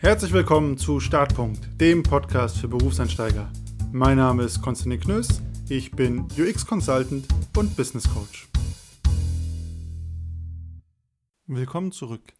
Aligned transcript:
Herzlich 0.00 0.32
willkommen 0.32 0.78
zu 0.78 1.00
Startpunkt, 1.00 1.80
dem 1.80 2.04
Podcast 2.04 2.58
für 2.58 2.68
Berufseinsteiger. 2.68 3.50
Mein 3.90 4.16
Name 4.16 4.44
ist 4.44 4.62
Konstantin 4.62 5.00
Knöss, 5.00 5.42
ich 5.68 5.90
bin 5.90 6.20
UX-Consultant 6.38 7.26
und 7.56 7.76
Business 7.76 8.08
Coach. 8.08 8.48
Willkommen 11.48 11.90
zurück. 11.90 12.32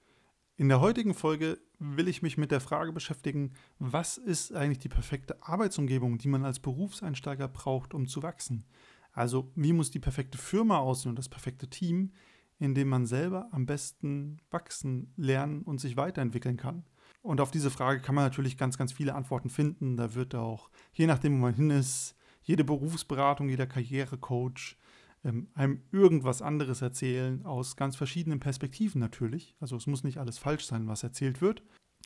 In 0.57 0.69
der 0.69 0.81
heutigen 0.81 1.15
Folge 1.15 1.59
will 1.81 2.07
ich 2.07 2.23
mich 2.23 2.39
mit 2.39 2.53
der 2.53 2.61
Frage 2.61 2.93
beschäftigen, 2.93 3.55
was 3.81 4.19
ist 4.19 4.55
eigentlich 4.55 4.79
die 4.79 4.89
perfekte 4.89 5.43
Arbeitsumgebung, 5.43 6.19
die 6.19 6.29
man 6.29 6.45
als 6.45 6.61
Berufseinsteiger 6.61 7.49
braucht, 7.49 7.93
um 7.93 8.07
zu 8.07 8.23
wachsen? 8.23 8.67
Also 9.11 9.51
wie 9.57 9.73
muss 9.73 9.91
die 9.91 9.99
perfekte 9.99 10.39
Firma 10.39 10.79
aussehen 10.79 11.11
und 11.11 11.19
das 11.19 11.29
perfekte 11.29 11.69
Team, 11.69 12.13
in 12.61 12.77
dem 12.77 12.89
man 12.89 13.05
selber 13.05 13.49
am 13.51 13.67
besten 13.67 14.39
wachsen, 14.49 15.13
lernen 15.17 15.63
und 15.63 15.81
sich 15.81 15.97
weiterentwickeln 15.97 16.57
kann? 16.57 16.85
Und 17.23 17.41
auf 17.41 17.51
diese 17.51 17.71
Frage 17.71 18.01
kann 18.01 18.15
man 18.15 18.25
natürlich 18.25 18.57
ganz, 18.57 18.79
ganz 18.79 18.93
viele 18.93 19.15
Antworten 19.15 19.51
finden. 19.51 19.97
Da 19.97 20.15
wird 20.15 20.35
auch, 20.35 20.71
je 20.93 21.07
nachdem, 21.07 21.35
wo 21.35 21.43
man 21.43 21.55
hin 21.55 21.71
ist, 21.71 22.15
jede 22.43 22.65
Berufsberatung, 22.65 23.49
jeder 23.49 23.67
Karrierecoach 23.67 24.77
ähm, 25.25 25.49
einem 25.55 25.83
irgendwas 25.91 26.43
anderes 26.43 26.81
erzählen, 26.81 27.45
aus 27.45 27.77
ganz 27.77 27.97
verschiedenen 27.97 28.41
Perspektiven 28.41 29.01
natürlich. 29.01 29.57
Also 29.61 29.77
es 29.77 29.87
muss 29.87 30.05
nicht 30.05 30.19
alles 30.19 30.39
falsch 30.39 30.67
sein, 30.67 30.87
was 30.89 31.03
erzählt 31.03 31.41
wird. 31.41 31.63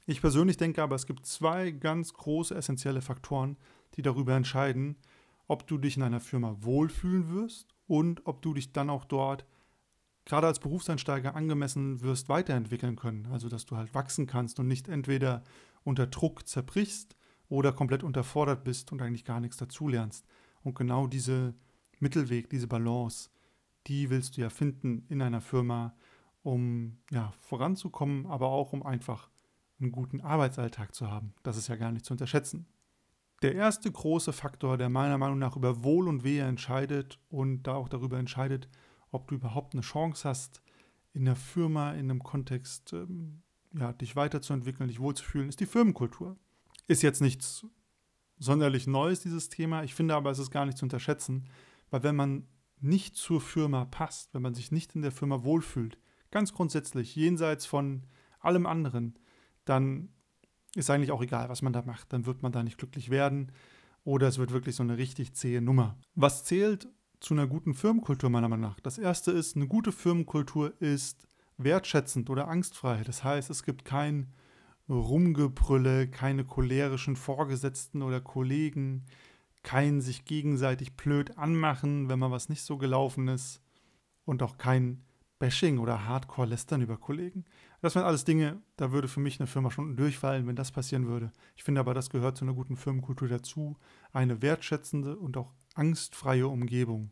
Ich 0.06 0.20
persönlich 0.20 0.56
denke 0.56 0.82
aber, 0.82 0.96
es 0.96 1.06
gibt 1.06 1.26
zwei 1.26 1.70
ganz 1.70 2.12
große 2.12 2.54
essentielle 2.54 3.02
Faktoren, 3.02 3.56
die 3.94 4.02
darüber 4.02 4.34
entscheiden, 4.34 4.96
ob 5.46 5.66
du 5.66 5.78
dich 5.78 5.96
in 5.96 6.02
einer 6.02 6.20
Firma 6.20 6.56
wohlfühlen 6.60 7.28
wirst 7.28 7.74
und 7.86 8.26
ob 8.26 8.42
du 8.42 8.54
dich 8.54 8.72
dann 8.72 8.90
auch 8.90 9.04
dort 9.04 9.46
gerade 10.24 10.46
als 10.46 10.60
Berufseinsteiger 10.60 11.34
angemessen 11.34 12.00
wirst 12.00 12.28
weiterentwickeln 12.28 12.96
können. 12.96 13.26
Also 13.32 13.48
dass 13.48 13.66
du 13.66 13.76
halt 13.76 13.94
wachsen 13.94 14.26
kannst 14.26 14.58
und 14.60 14.68
nicht 14.68 14.88
entweder 14.88 15.42
unter 15.84 16.06
Druck 16.06 16.46
zerbrichst 16.46 17.16
oder 17.48 17.72
komplett 17.72 18.02
unterfordert 18.02 18.64
bist 18.64 18.92
und 18.92 19.02
eigentlich 19.02 19.24
gar 19.24 19.40
nichts 19.40 19.56
dazulernst. 19.56 20.26
Und 20.62 20.74
genau 20.74 21.06
diese 21.06 21.54
Mittelweg, 21.98 22.48
diese 22.50 22.66
Balance, 22.66 23.30
die 23.86 24.10
willst 24.10 24.36
du 24.36 24.40
ja 24.40 24.50
finden 24.50 25.04
in 25.08 25.20
einer 25.22 25.40
Firma, 25.40 25.94
um 26.42 26.98
ja, 27.10 27.32
voranzukommen, 27.40 28.26
aber 28.26 28.48
auch 28.48 28.72
um 28.72 28.84
einfach 28.84 29.28
einen 29.80 29.92
guten 29.92 30.20
Arbeitsalltag 30.20 30.94
zu 30.94 31.10
haben. 31.10 31.34
Das 31.42 31.56
ist 31.56 31.68
ja 31.68 31.76
gar 31.76 31.92
nicht 31.92 32.04
zu 32.04 32.14
unterschätzen. 32.14 32.66
Der 33.42 33.54
erste 33.56 33.90
große 33.90 34.32
Faktor, 34.32 34.78
der 34.78 34.88
meiner 34.88 35.18
Meinung 35.18 35.38
nach 35.38 35.56
über 35.56 35.82
Wohl 35.82 36.06
und 36.06 36.22
Wehe 36.22 36.44
entscheidet 36.44 37.18
und 37.28 37.64
da 37.64 37.74
auch 37.74 37.88
darüber 37.88 38.18
entscheidet, 38.18 38.68
ob 39.12 39.28
du 39.28 39.36
überhaupt 39.36 39.74
eine 39.74 39.82
Chance 39.82 40.28
hast, 40.28 40.62
in 41.12 41.24
der 41.24 41.36
Firma, 41.36 41.92
in 41.92 42.10
einem 42.10 42.22
Kontext, 42.22 42.92
ähm, 42.92 43.42
ja, 43.74 43.92
dich 43.92 44.16
weiterzuentwickeln, 44.16 44.88
dich 44.88 45.00
wohlzufühlen, 45.00 45.48
ist 45.48 45.60
die 45.60 45.66
Firmenkultur. 45.66 46.36
Ist 46.88 47.02
jetzt 47.02 47.20
nichts 47.20 47.64
sonderlich 48.38 48.86
Neues, 48.86 49.20
dieses 49.20 49.48
Thema. 49.48 49.84
Ich 49.84 49.94
finde 49.94 50.14
aber, 50.14 50.30
es 50.30 50.38
ist 50.38 50.50
gar 50.50 50.66
nicht 50.66 50.78
zu 50.78 50.84
unterschätzen, 50.84 51.48
weil 51.90 52.02
wenn 52.02 52.16
man 52.16 52.48
nicht 52.80 53.14
zur 53.14 53.40
Firma 53.40 53.84
passt, 53.84 54.34
wenn 54.34 54.42
man 54.42 54.54
sich 54.54 54.72
nicht 54.72 54.94
in 54.96 55.02
der 55.02 55.12
Firma 55.12 55.44
wohlfühlt, 55.44 55.98
ganz 56.30 56.52
grundsätzlich, 56.52 57.14
jenseits 57.14 57.66
von 57.66 58.06
allem 58.40 58.66
anderen, 58.66 59.18
dann 59.64 60.08
ist 60.74 60.90
eigentlich 60.90 61.12
auch 61.12 61.22
egal, 61.22 61.48
was 61.48 61.62
man 61.62 61.72
da 61.72 61.82
macht. 61.82 62.12
Dann 62.12 62.26
wird 62.26 62.42
man 62.42 62.50
da 62.50 62.62
nicht 62.62 62.78
glücklich 62.78 63.10
werden 63.10 63.52
oder 64.04 64.26
es 64.26 64.38
wird 64.38 64.52
wirklich 64.52 64.74
so 64.74 64.82
eine 64.82 64.96
richtig 64.96 65.34
zähe 65.34 65.60
Nummer. 65.60 65.98
Was 66.14 66.44
zählt 66.44 66.88
zu 67.22 67.34
einer 67.34 67.46
guten 67.46 67.74
Firmenkultur 67.74 68.30
meiner 68.30 68.48
Meinung 68.48 68.70
nach? 68.70 68.80
Das 68.80 68.98
erste 68.98 69.30
ist, 69.30 69.56
eine 69.56 69.68
gute 69.68 69.92
Firmenkultur 69.92 70.74
ist 70.80 71.28
wertschätzend 71.56 72.28
oder 72.30 72.48
angstfrei. 72.48 73.02
Das 73.04 73.22
heißt, 73.22 73.48
es 73.48 73.62
gibt 73.62 73.84
kein 73.84 74.32
Rumgebrülle, 74.88 76.08
keine 76.08 76.44
cholerischen 76.44 77.14
Vorgesetzten 77.14 78.02
oder 78.02 78.20
Kollegen, 78.20 79.06
kein 79.62 80.00
sich 80.00 80.24
gegenseitig 80.24 80.96
blöd 80.96 81.38
anmachen, 81.38 82.08
wenn 82.08 82.18
mal 82.18 82.32
was 82.32 82.48
nicht 82.48 82.62
so 82.62 82.76
gelaufen 82.76 83.28
ist 83.28 83.62
und 84.24 84.42
auch 84.42 84.58
kein 84.58 85.04
Bashing 85.38 85.78
oder 85.78 86.06
Hardcore-Lästern 86.06 86.82
über 86.82 86.96
Kollegen. 86.96 87.44
Das 87.80 87.92
sind 87.92 88.02
alles 88.02 88.24
Dinge, 88.24 88.60
da 88.76 88.92
würde 88.92 89.08
für 89.08 89.20
mich 89.20 89.40
eine 89.40 89.46
Firma 89.46 89.70
schon 89.70 89.96
durchfallen, 89.96 90.46
wenn 90.46 90.56
das 90.56 90.72
passieren 90.72 91.06
würde. 91.06 91.32
Ich 91.56 91.62
finde 91.62 91.80
aber, 91.80 91.94
das 91.94 92.10
gehört 92.10 92.36
zu 92.36 92.44
einer 92.44 92.54
guten 92.54 92.76
Firmenkultur 92.76 93.28
dazu, 93.28 93.76
eine 94.12 94.42
wertschätzende 94.42 95.16
und 95.16 95.36
auch 95.36 95.52
angstfreie 95.74 96.46
Umgebung. 96.46 97.10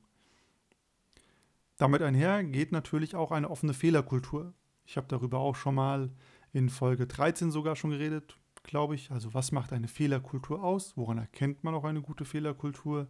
Damit 1.76 2.02
einher 2.02 2.44
geht 2.44 2.72
natürlich 2.72 3.16
auch 3.16 3.32
eine 3.32 3.50
offene 3.50 3.72
Fehlerkultur. 3.72 4.52
Ich 4.84 4.96
habe 4.96 5.06
darüber 5.08 5.38
auch 5.38 5.56
schon 5.56 5.74
mal 5.74 6.10
in 6.52 6.68
Folge 6.68 7.06
13 7.06 7.50
sogar 7.50 7.76
schon 7.76 7.90
geredet, 7.90 8.38
glaube 8.62 8.94
ich. 8.94 9.10
Also 9.10 9.32
was 9.34 9.52
macht 9.52 9.72
eine 9.72 9.88
Fehlerkultur 9.88 10.62
aus? 10.62 10.96
Woran 10.96 11.18
erkennt 11.18 11.64
man 11.64 11.74
auch 11.74 11.84
eine 11.84 12.02
gute 12.02 12.24
Fehlerkultur? 12.24 13.08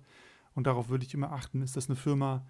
Und 0.55 0.67
darauf 0.67 0.89
würde 0.89 1.05
ich 1.05 1.15
immer 1.15 1.33
achten, 1.33 1.63
ist 1.63 1.77
das 1.77 1.89
eine 1.89 1.97
Firma, 1.97 2.47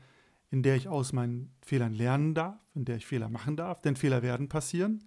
in 0.51 0.63
der 0.63 0.77
ich 0.77 0.89
aus 0.89 1.13
meinen 1.13 1.55
Fehlern 1.63 1.95
lernen 1.95 2.35
darf, 2.35 2.59
in 2.75 2.85
der 2.85 2.97
ich 2.97 3.07
Fehler 3.07 3.29
machen 3.29 3.57
darf, 3.57 3.81
denn 3.81 3.97
Fehler 3.97 4.23
werden 4.23 4.49
passieren, 4.49 5.05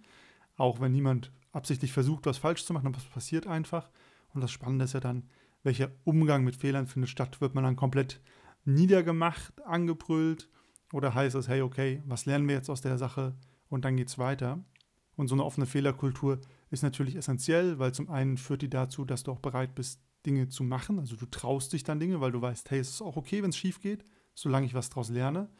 auch 0.56 0.80
wenn 0.80 0.92
niemand 0.92 1.30
absichtlich 1.52 1.92
versucht, 1.92 2.26
was 2.26 2.38
falsch 2.38 2.64
zu 2.64 2.72
machen, 2.72 2.86
aber 2.86 2.98
es 2.98 3.04
passiert 3.04 3.46
einfach. 3.46 3.90
Und 4.32 4.40
das 4.40 4.50
Spannende 4.50 4.86
ist 4.86 4.94
ja 4.94 5.00
dann, 5.00 5.28
welcher 5.64 5.90
Umgang 6.04 6.44
mit 6.44 6.54
Fehlern 6.54 6.86
findet 6.86 7.10
statt. 7.10 7.40
Wird 7.40 7.54
man 7.54 7.64
dann 7.64 7.74
komplett 7.74 8.20
niedergemacht, 8.64 9.60
angebrüllt 9.64 10.48
oder 10.92 11.14
heißt 11.14 11.34
es, 11.34 11.48
hey, 11.48 11.62
okay, 11.62 12.02
was 12.06 12.26
lernen 12.26 12.46
wir 12.46 12.54
jetzt 12.54 12.70
aus 12.70 12.80
der 12.80 12.98
Sache 12.98 13.34
und 13.68 13.84
dann 13.84 13.96
geht 13.96 14.08
es 14.08 14.18
weiter? 14.18 14.64
Und 15.16 15.28
so 15.28 15.34
eine 15.34 15.44
offene 15.44 15.66
Fehlerkultur 15.66 16.40
ist 16.70 16.82
natürlich 16.82 17.16
essentiell, 17.16 17.78
weil 17.78 17.92
zum 17.92 18.10
einen 18.10 18.36
führt 18.36 18.62
die 18.62 18.70
dazu, 18.70 19.04
dass 19.04 19.22
du 19.22 19.32
auch 19.32 19.40
bereit 19.40 19.74
bist, 19.74 20.00
Dinge 20.26 20.48
zu 20.48 20.64
machen. 20.64 20.98
Also 20.98 21.16
du 21.16 21.26
traust 21.26 21.72
dich 21.72 21.84
dann 21.84 22.00
Dinge, 22.00 22.20
weil 22.20 22.32
du 22.32 22.40
weißt, 22.40 22.70
hey, 22.70 22.78
es 22.78 22.90
ist 22.90 23.02
auch 23.02 23.16
okay, 23.16 23.42
wenn 23.42 23.50
es 23.50 23.56
schief 23.56 23.80
geht, 23.80 24.04
solange 24.34 24.66
ich 24.66 24.74
was 24.74 24.88
daraus 24.88 25.10
lerne. 25.10 25.50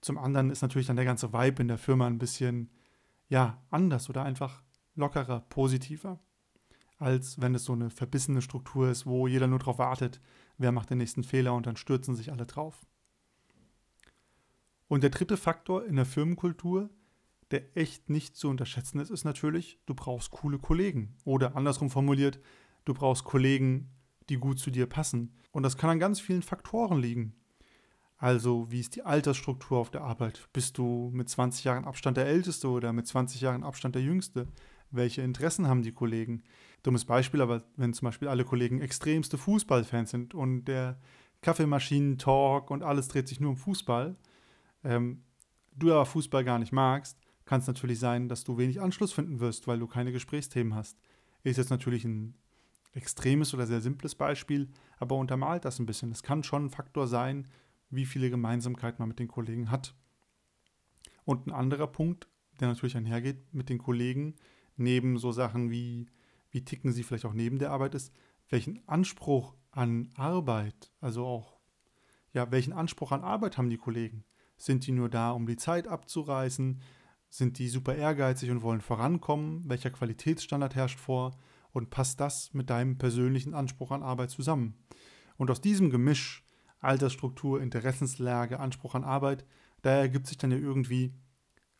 Zum 0.00 0.18
anderen 0.18 0.50
ist 0.50 0.62
natürlich 0.62 0.86
dann 0.86 0.96
der 0.96 1.04
ganze 1.04 1.32
Vibe 1.32 1.62
in 1.62 1.68
der 1.68 1.78
Firma 1.78 2.06
ein 2.06 2.18
bisschen, 2.18 2.70
ja, 3.28 3.62
anders 3.70 4.08
oder 4.08 4.22
einfach 4.22 4.62
lockerer, 4.94 5.40
positiver, 5.48 6.18
als 6.98 7.40
wenn 7.40 7.54
es 7.54 7.64
so 7.64 7.72
eine 7.72 7.90
verbissene 7.90 8.42
Struktur 8.42 8.90
ist, 8.90 9.06
wo 9.06 9.26
jeder 9.26 9.46
nur 9.46 9.58
darauf 9.58 9.78
wartet, 9.78 10.20
wer 10.56 10.72
macht 10.72 10.90
den 10.90 10.98
nächsten 10.98 11.24
Fehler 11.24 11.54
und 11.54 11.66
dann 11.66 11.76
stürzen 11.76 12.14
sich 12.14 12.30
alle 12.32 12.46
drauf. 12.46 12.86
Und 14.88 15.02
der 15.02 15.10
dritte 15.10 15.36
Faktor 15.36 15.84
in 15.84 15.96
der 15.96 16.06
Firmenkultur 16.06 16.90
der 17.50 17.76
echt 17.76 18.10
nicht 18.10 18.36
zu 18.36 18.48
unterschätzen 18.48 19.00
ist, 19.00 19.10
ist 19.10 19.24
natürlich, 19.24 19.78
du 19.86 19.94
brauchst 19.94 20.30
coole 20.30 20.58
Kollegen. 20.58 21.16
Oder 21.24 21.56
andersrum 21.56 21.90
formuliert, 21.90 22.40
du 22.84 22.94
brauchst 22.94 23.24
Kollegen, 23.24 23.90
die 24.28 24.36
gut 24.36 24.58
zu 24.58 24.70
dir 24.70 24.86
passen. 24.86 25.34
Und 25.50 25.62
das 25.62 25.76
kann 25.76 25.90
an 25.90 25.98
ganz 25.98 26.20
vielen 26.20 26.42
Faktoren 26.42 27.00
liegen. 27.00 27.34
Also, 28.18 28.70
wie 28.70 28.80
ist 28.80 28.96
die 28.96 29.04
Altersstruktur 29.04 29.78
auf 29.78 29.90
der 29.90 30.02
Arbeit? 30.02 30.48
Bist 30.52 30.76
du 30.76 31.10
mit 31.14 31.28
20 31.28 31.64
Jahren 31.64 31.84
Abstand 31.84 32.16
der 32.16 32.26
Älteste 32.26 32.68
oder 32.68 32.92
mit 32.92 33.06
20 33.06 33.40
Jahren 33.40 33.62
Abstand 33.62 33.94
der 33.94 34.02
Jüngste? 34.02 34.48
Welche 34.90 35.22
Interessen 35.22 35.68
haben 35.68 35.82
die 35.82 35.92
Kollegen? 35.92 36.42
Dummes 36.82 37.04
Beispiel, 37.04 37.40
aber 37.40 37.64
wenn 37.76 37.92
zum 37.92 38.06
Beispiel 38.06 38.28
alle 38.28 38.44
Kollegen 38.44 38.80
extremste 38.80 39.36
Fußballfans 39.36 40.10
sind 40.10 40.34
und 40.34 40.66
der 40.66 40.98
Kaffeemaschinen-Talk 41.42 42.70
und 42.70 42.82
alles 42.82 43.08
dreht 43.08 43.28
sich 43.28 43.40
nur 43.40 43.50
um 43.50 43.56
Fußball, 43.56 44.16
ähm, 44.84 45.22
du 45.74 45.92
aber 45.92 46.06
Fußball 46.06 46.44
gar 46.44 46.58
nicht 46.58 46.72
magst, 46.72 47.18
kann 47.44 47.60
es 47.60 47.66
natürlich 47.66 47.98
sein, 47.98 48.28
dass 48.28 48.44
du 48.44 48.58
wenig 48.58 48.80
Anschluss 48.80 49.12
finden 49.12 49.40
wirst, 49.40 49.66
weil 49.66 49.78
du 49.78 49.86
keine 49.86 50.12
Gesprächsthemen 50.12 50.74
hast. 50.74 50.98
Ist 51.42 51.56
jetzt 51.56 51.70
natürlich 51.70 52.04
ein 52.04 52.34
extremes 52.92 53.54
oder 53.54 53.66
sehr 53.66 53.80
simples 53.80 54.14
Beispiel, 54.14 54.68
aber 54.98 55.16
untermalt 55.16 55.64
das 55.64 55.78
ein 55.78 55.86
bisschen. 55.86 56.10
Es 56.10 56.22
kann 56.22 56.42
schon 56.42 56.66
ein 56.66 56.70
Faktor 56.70 57.06
sein, 57.06 57.48
wie 57.90 58.04
viele 58.04 58.30
Gemeinsamkeiten 58.30 58.98
man 58.98 59.08
mit 59.08 59.18
den 59.18 59.28
Kollegen 59.28 59.70
hat. 59.70 59.94
Und 61.24 61.46
ein 61.46 61.52
anderer 61.52 61.86
Punkt, 61.86 62.28
der 62.60 62.68
natürlich 62.68 62.96
einhergeht 62.96 63.54
mit 63.54 63.68
den 63.68 63.78
Kollegen, 63.78 64.34
neben 64.76 65.18
so 65.18 65.32
Sachen 65.32 65.70
wie, 65.70 66.06
wie 66.58 66.64
ticken 66.64 66.90
sie 66.90 67.04
vielleicht 67.04 67.24
auch 67.24 67.34
neben 67.34 67.60
der 67.60 67.70
Arbeit 67.70 67.94
ist, 67.94 68.12
welchen 68.48 68.80
Anspruch 68.88 69.54
an 69.70 70.10
Arbeit, 70.16 70.90
also 71.00 71.24
auch, 71.24 71.60
ja, 72.32 72.50
welchen 72.50 72.72
Anspruch 72.72 73.12
an 73.12 73.22
Arbeit 73.22 73.56
haben 73.56 73.70
die 73.70 73.76
Kollegen? 73.76 74.24
Sind 74.56 74.84
die 74.84 74.90
nur 74.90 75.08
da, 75.08 75.30
um 75.30 75.46
die 75.46 75.54
Zeit 75.54 75.86
abzureißen? 75.86 76.80
Sind 77.30 77.58
die 77.60 77.68
super 77.68 77.94
ehrgeizig 77.94 78.50
und 78.50 78.62
wollen 78.62 78.80
vorankommen? 78.80 79.68
Welcher 79.68 79.90
Qualitätsstandard 79.90 80.74
herrscht 80.74 80.98
vor? 80.98 81.38
Und 81.70 81.90
passt 81.90 82.18
das 82.18 82.52
mit 82.54 82.70
deinem 82.70 82.98
persönlichen 82.98 83.54
Anspruch 83.54 83.92
an 83.92 84.02
Arbeit 84.02 84.30
zusammen? 84.30 84.74
Und 85.36 85.52
aus 85.52 85.60
diesem 85.60 85.90
Gemisch 85.90 86.44
Altersstruktur, 86.80 87.62
Interessenslage, 87.62 88.58
Anspruch 88.58 88.96
an 88.96 89.04
Arbeit, 89.04 89.44
da 89.82 89.90
ergibt 89.90 90.26
sich 90.26 90.38
dann 90.38 90.50
ja 90.50 90.58
irgendwie, 90.58 91.14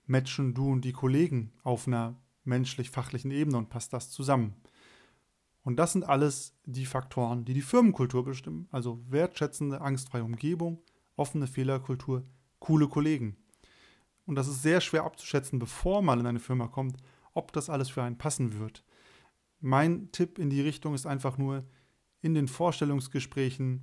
matchen 0.06 0.54
du 0.54 0.70
und 0.70 0.84
die 0.84 0.92
Kollegen 0.92 1.52
auf 1.64 1.88
einer 1.88 2.14
menschlich-fachlichen 2.44 3.30
Ebene 3.30 3.58
und 3.58 3.70
passt 3.70 3.92
das 3.92 4.10
zusammen. 4.10 4.54
Und 5.68 5.76
das 5.76 5.92
sind 5.92 6.08
alles 6.08 6.54
die 6.64 6.86
Faktoren, 6.86 7.44
die 7.44 7.52
die 7.52 7.60
Firmenkultur 7.60 8.24
bestimmen. 8.24 8.68
Also 8.70 9.04
wertschätzende, 9.10 9.82
angstfreie 9.82 10.24
Umgebung, 10.24 10.80
offene 11.14 11.46
Fehlerkultur, 11.46 12.24
coole 12.58 12.88
Kollegen. 12.88 13.36
Und 14.24 14.36
das 14.36 14.48
ist 14.48 14.62
sehr 14.62 14.80
schwer 14.80 15.04
abzuschätzen, 15.04 15.58
bevor 15.58 16.00
man 16.00 16.20
in 16.20 16.26
eine 16.26 16.38
Firma 16.38 16.68
kommt, 16.68 16.96
ob 17.34 17.52
das 17.52 17.68
alles 17.68 17.90
für 17.90 18.02
einen 18.02 18.16
passen 18.16 18.58
wird. 18.58 18.82
Mein 19.60 20.10
Tipp 20.10 20.38
in 20.38 20.48
die 20.48 20.62
Richtung 20.62 20.94
ist 20.94 21.04
einfach 21.04 21.36
nur 21.36 21.66
in 22.22 22.32
den 22.32 22.48
Vorstellungsgesprächen 22.48 23.82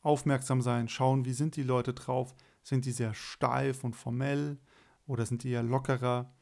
aufmerksam 0.00 0.62
sein, 0.62 0.88
schauen, 0.88 1.26
wie 1.26 1.34
sind 1.34 1.56
die 1.56 1.64
Leute 1.64 1.92
drauf, 1.92 2.34
sind 2.62 2.86
die 2.86 2.92
sehr 2.92 3.12
steif 3.12 3.84
und 3.84 3.94
formell 3.94 4.58
oder 5.06 5.26
sind 5.26 5.42
die 5.42 5.50
eher 5.50 5.62
lockerer 5.62 6.32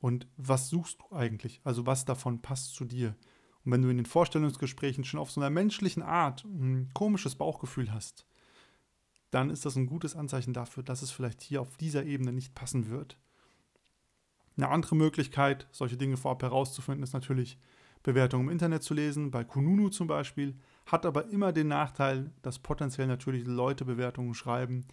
und 0.00 0.26
was 0.36 0.70
suchst 0.70 1.02
du 1.02 1.14
eigentlich, 1.14 1.60
also 1.62 1.86
was 1.86 2.04
davon 2.04 2.42
passt 2.42 2.74
zu 2.74 2.84
dir. 2.84 3.14
Und 3.64 3.72
wenn 3.72 3.82
du 3.82 3.88
in 3.88 3.96
den 3.96 4.06
Vorstellungsgesprächen 4.06 5.04
schon 5.04 5.20
auf 5.20 5.30
so 5.30 5.40
einer 5.40 5.50
menschlichen 5.50 6.02
Art 6.02 6.44
ein 6.44 6.90
komisches 6.94 7.34
Bauchgefühl 7.34 7.92
hast, 7.92 8.26
dann 9.30 9.50
ist 9.50 9.64
das 9.64 9.76
ein 9.76 9.86
gutes 9.86 10.14
Anzeichen 10.14 10.52
dafür, 10.52 10.82
dass 10.82 11.02
es 11.02 11.10
vielleicht 11.10 11.42
hier 11.42 11.60
auf 11.60 11.76
dieser 11.76 12.04
Ebene 12.04 12.32
nicht 12.32 12.54
passen 12.54 12.88
wird. 12.88 13.18
Eine 14.56 14.68
andere 14.68 14.94
Möglichkeit, 14.94 15.66
solche 15.72 15.96
Dinge 15.96 16.16
vorab 16.16 16.42
herauszufinden, 16.42 17.02
ist 17.02 17.14
natürlich 17.14 17.58
Bewertungen 18.04 18.44
im 18.46 18.52
Internet 18.52 18.82
zu 18.82 18.94
lesen, 18.94 19.30
bei 19.30 19.42
Kununu 19.42 19.88
zum 19.88 20.06
Beispiel, 20.06 20.56
hat 20.86 21.06
aber 21.06 21.28
immer 21.30 21.52
den 21.52 21.68
Nachteil, 21.68 22.30
dass 22.42 22.58
potenziell 22.58 23.06
natürlich 23.06 23.46
Leute 23.46 23.84
Bewertungen 23.84 24.34
schreiben, 24.34 24.84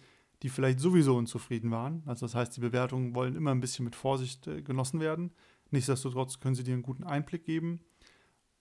die 0.42 0.48
vielleicht 0.48 0.80
sowieso 0.80 1.16
unzufrieden 1.16 1.70
waren. 1.70 2.02
Also 2.06 2.26
das 2.26 2.34
heißt, 2.34 2.56
die 2.56 2.60
Bewertungen 2.60 3.14
wollen 3.14 3.36
immer 3.36 3.52
ein 3.52 3.60
bisschen 3.60 3.84
mit 3.84 3.94
Vorsicht 3.94 4.46
äh, 4.48 4.62
genossen 4.62 4.98
werden. 4.98 5.30
Nichtsdestotrotz 5.70 6.40
können 6.40 6.54
sie 6.54 6.64
dir 6.64 6.74
einen 6.74 6.82
guten 6.82 7.04
Einblick 7.04 7.44
geben. 7.44 7.80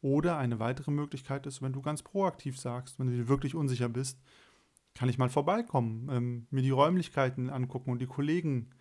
Oder 0.01 0.37
eine 0.37 0.59
weitere 0.59 0.91
Möglichkeit 0.91 1.45
ist, 1.45 1.61
wenn 1.61 1.73
du 1.73 1.81
ganz 1.81 2.01
proaktiv 2.01 2.59
sagst, 2.59 2.99
wenn 2.99 3.07
du 3.07 3.13
dir 3.13 3.27
wirklich 3.27 3.55
unsicher 3.55 3.89
bist, 3.89 4.19
kann 4.95 5.09
ich 5.09 5.17
mal 5.17 5.29
vorbeikommen, 5.29 6.09
ähm, 6.11 6.47
mir 6.49 6.63
die 6.63 6.71
Räumlichkeiten 6.71 7.49
angucken 7.49 7.91
und 7.91 7.99
die 7.99 8.07
Kollegen 8.07 8.71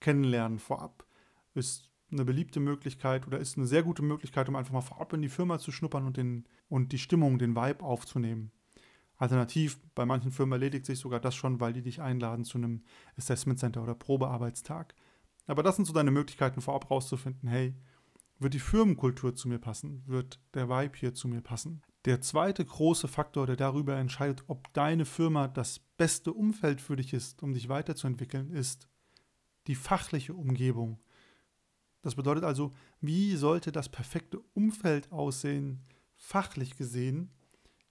kennenlernen 0.00 0.58
vorab. 0.58 1.06
Ist 1.54 1.90
eine 2.10 2.24
beliebte 2.24 2.60
Möglichkeit 2.60 3.26
oder 3.26 3.38
ist 3.38 3.56
eine 3.56 3.66
sehr 3.66 3.82
gute 3.82 4.02
Möglichkeit, 4.02 4.48
um 4.48 4.56
einfach 4.56 4.72
mal 4.72 4.80
vorab 4.80 5.12
in 5.12 5.22
die 5.22 5.28
Firma 5.28 5.58
zu 5.58 5.72
schnuppern 5.72 6.06
und, 6.06 6.16
den, 6.16 6.44
und 6.68 6.92
die 6.92 6.98
Stimmung, 6.98 7.38
den 7.38 7.56
Vibe 7.56 7.84
aufzunehmen. 7.84 8.50
Alternativ, 9.16 9.78
bei 9.94 10.04
manchen 10.04 10.32
Firmen 10.32 10.52
erledigt 10.52 10.86
sich 10.86 10.98
sogar 10.98 11.20
das 11.20 11.34
schon, 11.34 11.60
weil 11.60 11.72
die 11.72 11.82
dich 11.82 12.02
einladen 12.02 12.44
zu 12.44 12.58
einem 12.58 12.82
Assessment 13.16 13.58
Center 13.58 13.82
oder 13.82 13.94
Probearbeitstag. 13.94 14.94
Aber 15.46 15.62
das 15.62 15.76
sind 15.76 15.84
so 15.84 15.92
deine 15.92 16.10
Möglichkeiten, 16.10 16.60
vorab 16.60 16.90
rauszufinden, 16.90 17.48
hey, 17.48 17.74
wird 18.38 18.54
die 18.54 18.60
Firmenkultur 18.60 19.34
zu 19.34 19.48
mir 19.48 19.58
passen? 19.58 20.02
Wird 20.06 20.40
der 20.54 20.68
Vibe 20.68 20.98
hier 20.98 21.14
zu 21.14 21.28
mir 21.28 21.40
passen? 21.40 21.82
Der 22.04 22.20
zweite 22.20 22.64
große 22.64 23.08
Faktor, 23.08 23.46
der 23.46 23.56
darüber 23.56 23.96
entscheidet, 23.96 24.44
ob 24.46 24.72
deine 24.74 25.04
Firma 25.04 25.48
das 25.48 25.78
beste 25.96 26.32
Umfeld 26.32 26.80
für 26.80 26.96
dich 26.96 27.12
ist, 27.14 27.42
um 27.42 27.54
dich 27.54 27.68
weiterzuentwickeln, 27.68 28.50
ist 28.50 28.88
die 29.66 29.74
fachliche 29.74 30.34
Umgebung. 30.34 31.00
Das 32.02 32.16
bedeutet 32.16 32.44
also, 32.44 32.74
wie 33.00 33.34
sollte 33.36 33.72
das 33.72 33.88
perfekte 33.88 34.40
Umfeld 34.52 35.10
aussehen, 35.10 35.86
fachlich 36.16 36.76
gesehen, 36.76 37.30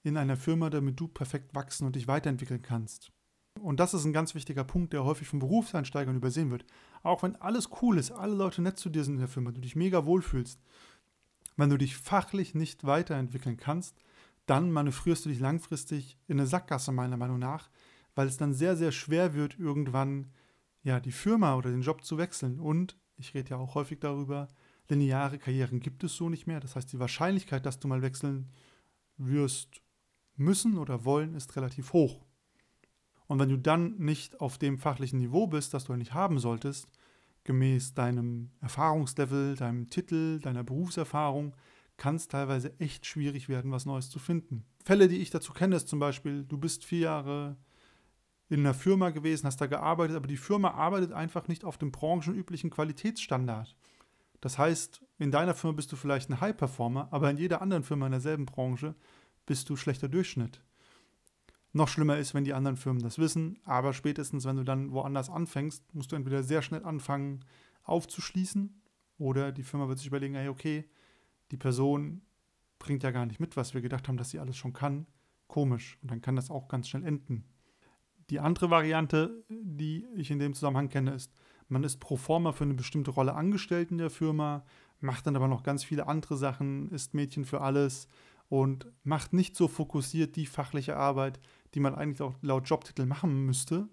in 0.03 0.17
einer 0.17 0.37
Firma, 0.37 0.69
damit 0.69 0.99
du 0.99 1.07
perfekt 1.07 1.55
wachsen 1.55 1.87
und 1.87 1.95
dich 1.95 2.07
weiterentwickeln 2.07 2.61
kannst. 2.61 3.11
Und 3.61 3.79
das 3.79 3.93
ist 3.93 4.05
ein 4.05 4.13
ganz 4.13 4.35
wichtiger 4.35 4.63
Punkt, 4.63 4.93
der 4.93 5.03
häufig 5.03 5.27
von 5.27 5.39
Berufseinsteigern 5.39 6.15
übersehen 6.15 6.51
wird. 6.51 6.65
Auch 7.01 7.23
wenn 7.23 7.35
alles 7.37 7.69
cool 7.81 7.97
ist, 7.97 8.11
alle 8.11 8.35
Leute 8.35 8.61
nett 8.61 8.77
zu 8.77 8.89
dir 8.89 9.03
sind 9.03 9.15
in 9.15 9.19
der 9.19 9.29
Firma, 9.29 9.51
du 9.51 9.61
dich 9.61 9.75
mega 9.75 10.05
wohlfühlst, 10.05 10.59
wenn 11.55 11.69
du 11.69 11.77
dich 11.77 11.95
fachlich 11.95 12.55
nicht 12.55 12.83
weiterentwickeln 12.83 13.57
kannst, 13.57 13.95
dann 14.45 14.71
manövrierst 14.71 15.25
du 15.25 15.29
dich 15.29 15.39
langfristig 15.39 16.17
in 16.27 16.39
eine 16.39 16.47
Sackgasse, 16.47 16.91
meiner 16.91 17.17
Meinung 17.17 17.39
nach, 17.39 17.69
weil 18.15 18.27
es 18.27 18.37
dann 18.37 18.53
sehr, 18.53 18.75
sehr 18.75 18.91
schwer 18.91 19.33
wird, 19.33 19.57
irgendwann 19.57 20.31
ja, 20.81 20.99
die 20.99 21.11
Firma 21.11 21.55
oder 21.55 21.71
den 21.71 21.81
Job 21.81 22.03
zu 22.03 22.17
wechseln. 22.17 22.59
Und 22.59 22.97
ich 23.17 23.33
rede 23.33 23.51
ja 23.51 23.57
auch 23.57 23.75
häufig 23.75 23.99
darüber, 23.99 24.49
lineare 24.89 25.39
Karrieren 25.39 25.79
gibt 25.79 26.03
es 26.03 26.15
so 26.15 26.29
nicht 26.29 26.47
mehr. 26.47 26.59
Das 26.59 26.75
heißt, 26.75 26.91
die 26.91 26.99
Wahrscheinlichkeit, 26.99 27.65
dass 27.65 27.79
du 27.79 27.87
mal 27.87 28.01
wechseln 28.01 28.49
wirst 29.17 29.81
müssen 30.35 30.77
oder 30.77 31.05
wollen, 31.05 31.35
ist 31.35 31.55
relativ 31.55 31.93
hoch. 31.93 32.22
Und 33.27 33.39
wenn 33.39 33.49
du 33.49 33.57
dann 33.57 33.97
nicht 33.97 34.41
auf 34.41 34.57
dem 34.57 34.77
fachlichen 34.77 35.19
Niveau 35.19 35.47
bist, 35.47 35.73
das 35.73 35.85
du 35.85 35.93
eigentlich 35.93 36.13
haben 36.13 36.39
solltest, 36.39 36.87
gemäß 37.43 37.93
deinem 37.93 38.51
Erfahrungslevel, 38.61 39.55
deinem 39.55 39.89
Titel, 39.89 40.39
deiner 40.39 40.63
Berufserfahrung, 40.63 41.55
kann 41.97 42.15
es 42.15 42.27
teilweise 42.27 42.77
echt 42.79 43.05
schwierig 43.05 43.49
werden, 43.49 43.71
was 43.71 43.85
Neues 43.85 44.09
zu 44.09 44.19
finden. 44.19 44.65
Fälle, 44.83 45.07
die 45.07 45.19
ich 45.19 45.29
dazu 45.29 45.53
kenne, 45.53 45.75
ist 45.75 45.87
zum 45.87 45.99
Beispiel, 45.99 46.43
du 46.43 46.57
bist 46.57 46.83
vier 46.83 46.99
Jahre 46.99 47.57
in 48.49 48.59
einer 48.59 48.73
Firma 48.73 49.09
gewesen, 49.09 49.47
hast 49.47 49.61
da 49.61 49.67
gearbeitet, 49.67 50.15
aber 50.15 50.27
die 50.27 50.37
Firma 50.37 50.71
arbeitet 50.71 51.11
einfach 51.11 51.47
nicht 51.47 51.63
auf 51.63 51.77
dem 51.77 51.91
branchenüblichen 51.91 52.69
Qualitätsstandard. 52.69 53.75
Das 54.41 54.57
heißt, 54.57 55.01
in 55.19 55.31
deiner 55.31 55.55
Firma 55.55 55.75
bist 55.75 55.91
du 55.91 55.95
vielleicht 55.95 56.29
ein 56.29 56.41
High-Performer, 56.41 57.07
aber 57.11 57.29
in 57.29 57.37
jeder 57.37 57.61
anderen 57.61 57.83
Firma 57.83 58.07
in 58.07 58.11
derselben 58.11 58.45
Branche 58.45 58.95
bist 59.45 59.69
du 59.69 59.75
schlechter 59.75 60.09
Durchschnitt. 60.09 60.61
Noch 61.75 61.87
schlimmer 61.87 62.17
ist, 62.17 62.35
wenn 62.35 62.43
die 62.43 62.53
anderen 62.53 62.77
Firmen 62.77 63.01
das 63.01 63.17
wissen, 63.17 63.59
aber 63.65 63.93
spätestens, 63.93 64.45
wenn 64.45 64.57
du 64.57 64.63
dann 64.63 64.91
woanders 64.91 65.31
anfängst, 65.31 65.93
musst 65.95 66.11
du 66.11 66.15
entweder 66.15 66.43
sehr 66.43 66.61
schnell 66.61 66.85
anfangen 66.85 67.43
aufzuschließen 67.83 68.79
oder 69.17 69.51
die 69.51 69.63
Firma 69.63 69.87
wird 69.87 69.97
sich 69.97 70.07
überlegen, 70.07 70.35
hey, 70.35 70.49
okay, 70.49 70.87
die 71.51 71.57
Person 71.57 72.21
bringt 72.77 73.01
ja 73.01 73.11
gar 73.11 73.25
nicht 73.25 73.39
mit, 73.39 73.57
was 73.57 73.73
wir 73.73 73.81
gedacht 73.81 74.07
haben, 74.07 74.17
dass 74.17 74.29
sie 74.29 74.39
alles 74.39 74.55
schon 74.55 74.73
kann. 74.73 75.07
Komisch. 75.47 75.97
Und 76.01 76.11
dann 76.11 76.21
kann 76.21 76.35
das 76.35 76.51
auch 76.51 76.67
ganz 76.67 76.89
schnell 76.89 77.05
enden. 77.05 77.45
Die 78.29 78.39
andere 78.39 78.69
Variante, 78.69 79.43
die 79.49 80.05
ich 80.15 80.31
in 80.31 80.39
dem 80.39 80.53
Zusammenhang 80.53 80.89
kenne, 80.89 81.13
ist, 81.13 81.33
man 81.67 81.83
ist 81.83 81.99
pro 81.99 82.17
forma 82.17 82.51
für 82.51 82.65
eine 82.65 82.73
bestimmte 82.73 83.11
Rolle 83.11 83.33
angestellt 83.33 83.91
in 83.91 83.97
der 83.97 84.09
Firma, 84.09 84.63
macht 84.99 85.25
dann 85.25 85.35
aber 85.35 85.47
noch 85.47 85.63
ganz 85.63 85.83
viele 85.83 86.07
andere 86.07 86.37
Sachen, 86.37 86.89
ist 86.89 87.13
Mädchen 87.13 87.45
für 87.45 87.61
alles 87.61 88.07
und 88.49 88.87
macht 89.03 89.33
nicht 89.33 89.55
so 89.55 89.67
fokussiert 89.67 90.35
die 90.35 90.45
fachliche 90.45 90.95
Arbeit, 90.95 91.39
die 91.73 91.79
man 91.79 91.95
eigentlich 91.95 92.21
auch 92.21 92.35
laut 92.41 92.67
Jobtitel 92.69 93.05
machen 93.05 93.45
müsste 93.45 93.87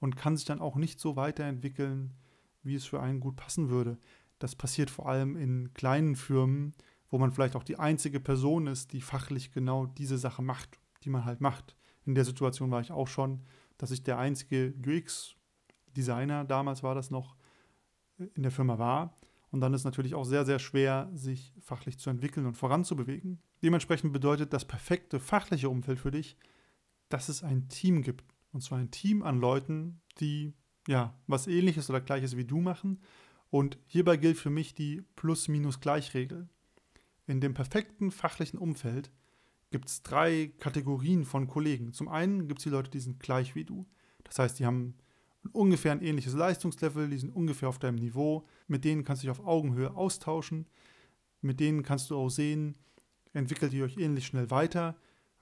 und 0.00 0.16
kann 0.16 0.36
sich 0.36 0.46
dann 0.46 0.60
auch 0.60 0.76
nicht 0.76 1.00
so 1.00 1.16
weiterentwickeln, 1.16 2.14
wie 2.62 2.74
es 2.74 2.84
für 2.84 3.00
einen 3.00 3.20
gut 3.20 3.36
passen 3.36 3.70
würde. 3.70 3.98
Das 4.38 4.54
passiert 4.54 4.90
vor 4.90 5.08
allem 5.08 5.36
in 5.36 5.72
kleinen 5.72 6.16
Firmen, 6.16 6.74
wo 7.08 7.18
man 7.18 7.32
vielleicht 7.32 7.56
auch 7.56 7.62
die 7.62 7.78
einzige 7.78 8.20
Person 8.20 8.66
ist, 8.66 8.92
die 8.92 9.00
fachlich 9.00 9.52
genau 9.52 9.86
diese 9.86 10.18
Sache 10.18 10.42
macht, 10.42 10.80
die 11.04 11.10
man 11.10 11.24
halt 11.24 11.40
macht. 11.40 11.76
In 12.04 12.14
der 12.14 12.24
Situation 12.24 12.70
war 12.70 12.80
ich 12.80 12.92
auch 12.92 13.08
schon, 13.08 13.42
dass 13.78 13.90
ich 13.90 14.02
der 14.02 14.18
einzige 14.18 14.74
UX-Designer, 14.84 16.44
damals 16.44 16.82
war 16.82 16.94
das 16.94 17.10
noch, 17.10 17.36
in 18.34 18.42
der 18.42 18.52
Firma 18.52 18.78
war. 18.78 19.16
Und 19.50 19.60
dann 19.60 19.74
ist 19.74 19.84
natürlich 19.84 20.14
auch 20.14 20.24
sehr, 20.24 20.44
sehr 20.44 20.58
schwer, 20.58 21.10
sich 21.14 21.54
fachlich 21.60 21.98
zu 21.98 22.10
entwickeln 22.10 22.46
und 22.46 22.56
voranzubewegen. 22.56 23.40
Dementsprechend 23.62 24.12
bedeutet 24.12 24.52
das 24.52 24.64
perfekte 24.64 25.20
fachliche 25.20 25.68
Umfeld 25.70 25.98
für 25.98 26.10
dich, 26.10 26.36
dass 27.08 27.28
es 27.28 27.42
ein 27.42 27.68
Team 27.68 28.02
gibt. 28.02 28.24
Und 28.52 28.62
zwar 28.62 28.78
ein 28.78 28.90
Team 28.90 29.22
an 29.22 29.40
Leuten, 29.40 30.00
die 30.18 30.54
ja 30.88 31.14
was 31.26 31.46
ähnliches 31.46 31.90
oder 31.90 32.00
gleiches 32.00 32.36
wie 32.36 32.44
du 32.44 32.60
machen. 32.60 33.00
Und 33.50 33.78
hierbei 33.86 34.16
gilt 34.16 34.38
für 34.38 34.50
mich 34.50 34.74
die 34.74 35.02
Plus-Minus-Gleich-Regel. 35.16 36.48
In 37.26 37.40
dem 37.40 37.54
perfekten 37.54 38.10
fachlichen 38.10 38.58
Umfeld 38.58 39.10
gibt 39.70 39.88
es 39.88 40.02
drei 40.02 40.52
Kategorien 40.58 41.24
von 41.24 41.48
Kollegen. 41.48 41.92
Zum 41.92 42.08
einen 42.08 42.48
gibt 42.48 42.60
es 42.60 42.64
die 42.64 42.70
Leute, 42.70 42.90
die 42.90 43.00
sind 43.00 43.20
gleich 43.20 43.54
wie 43.54 43.64
du. 43.64 43.86
Das 44.24 44.38
heißt, 44.38 44.58
die 44.58 44.66
haben 44.66 44.94
ungefähr 45.52 45.92
ein 45.92 46.02
ähnliches 46.02 46.34
Leistungslevel, 46.34 47.08
die 47.08 47.18
sind 47.18 47.34
ungefähr 47.34 47.68
auf 47.68 47.78
deinem 47.78 47.96
Niveau. 47.96 48.46
Mit 48.68 48.84
denen 48.84 49.04
kannst 49.04 49.22
du 49.22 49.26
dich 49.26 49.38
auf 49.38 49.46
Augenhöhe 49.46 49.94
austauschen. 49.94 50.66
Mit 51.40 51.60
denen 51.60 51.82
kannst 51.82 52.10
du 52.10 52.16
auch 52.16 52.28
sehen, 52.28 52.76
entwickelt 53.32 53.72
ihr 53.72 53.84
euch 53.84 53.98
ähnlich 53.98 54.26
schnell 54.26 54.50
weiter. 54.50 54.96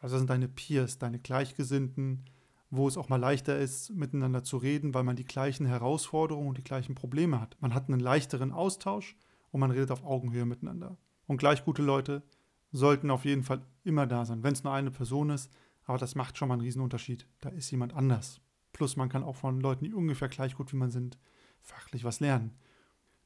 Also 0.04 0.16
das 0.16 0.20
sind 0.20 0.28
deine 0.28 0.48
Peers, 0.48 0.98
deine 0.98 1.18
Gleichgesinnten, 1.18 2.26
wo 2.68 2.86
es 2.86 2.98
auch 2.98 3.08
mal 3.08 3.16
leichter 3.16 3.58
ist, 3.58 3.88
miteinander 3.88 4.44
zu 4.44 4.58
reden, 4.58 4.92
weil 4.92 5.02
man 5.02 5.16
die 5.16 5.24
gleichen 5.24 5.64
Herausforderungen 5.64 6.48
und 6.48 6.58
die 6.58 6.62
gleichen 6.62 6.94
Probleme 6.94 7.40
hat. 7.40 7.56
Man 7.62 7.72
hat 7.72 7.88
einen 7.88 8.00
leichteren 8.00 8.52
Austausch 8.52 9.16
und 9.50 9.60
man 9.60 9.70
redet 9.70 9.90
auf 9.90 10.04
Augenhöhe 10.04 10.44
miteinander. 10.44 10.98
Und 11.26 11.38
gleich 11.38 11.64
gute 11.64 11.80
Leute 11.80 12.22
sollten 12.70 13.10
auf 13.10 13.24
jeden 13.24 13.44
Fall 13.44 13.62
immer 13.82 14.06
da 14.06 14.26
sein, 14.26 14.42
wenn 14.42 14.52
es 14.52 14.62
nur 14.62 14.74
eine 14.74 14.90
Person 14.90 15.30
ist. 15.30 15.50
Aber 15.86 15.96
das 15.96 16.16
macht 16.16 16.36
schon 16.36 16.48
mal 16.48 16.56
einen 16.56 16.64
Riesenunterschied. 16.64 17.26
Da 17.40 17.48
ist 17.48 17.70
jemand 17.70 17.94
anders. 17.94 18.42
Plus 18.74 18.96
man 18.96 19.08
kann 19.08 19.24
auch 19.24 19.36
von 19.36 19.58
Leuten, 19.58 19.86
die 19.86 19.94
ungefähr 19.94 20.28
gleich 20.28 20.54
gut 20.54 20.70
wie 20.74 20.76
man 20.76 20.90
sind, 20.90 21.16
fachlich 21.62 22.04
was 22.04 22.20
lernen. 22.20 22.58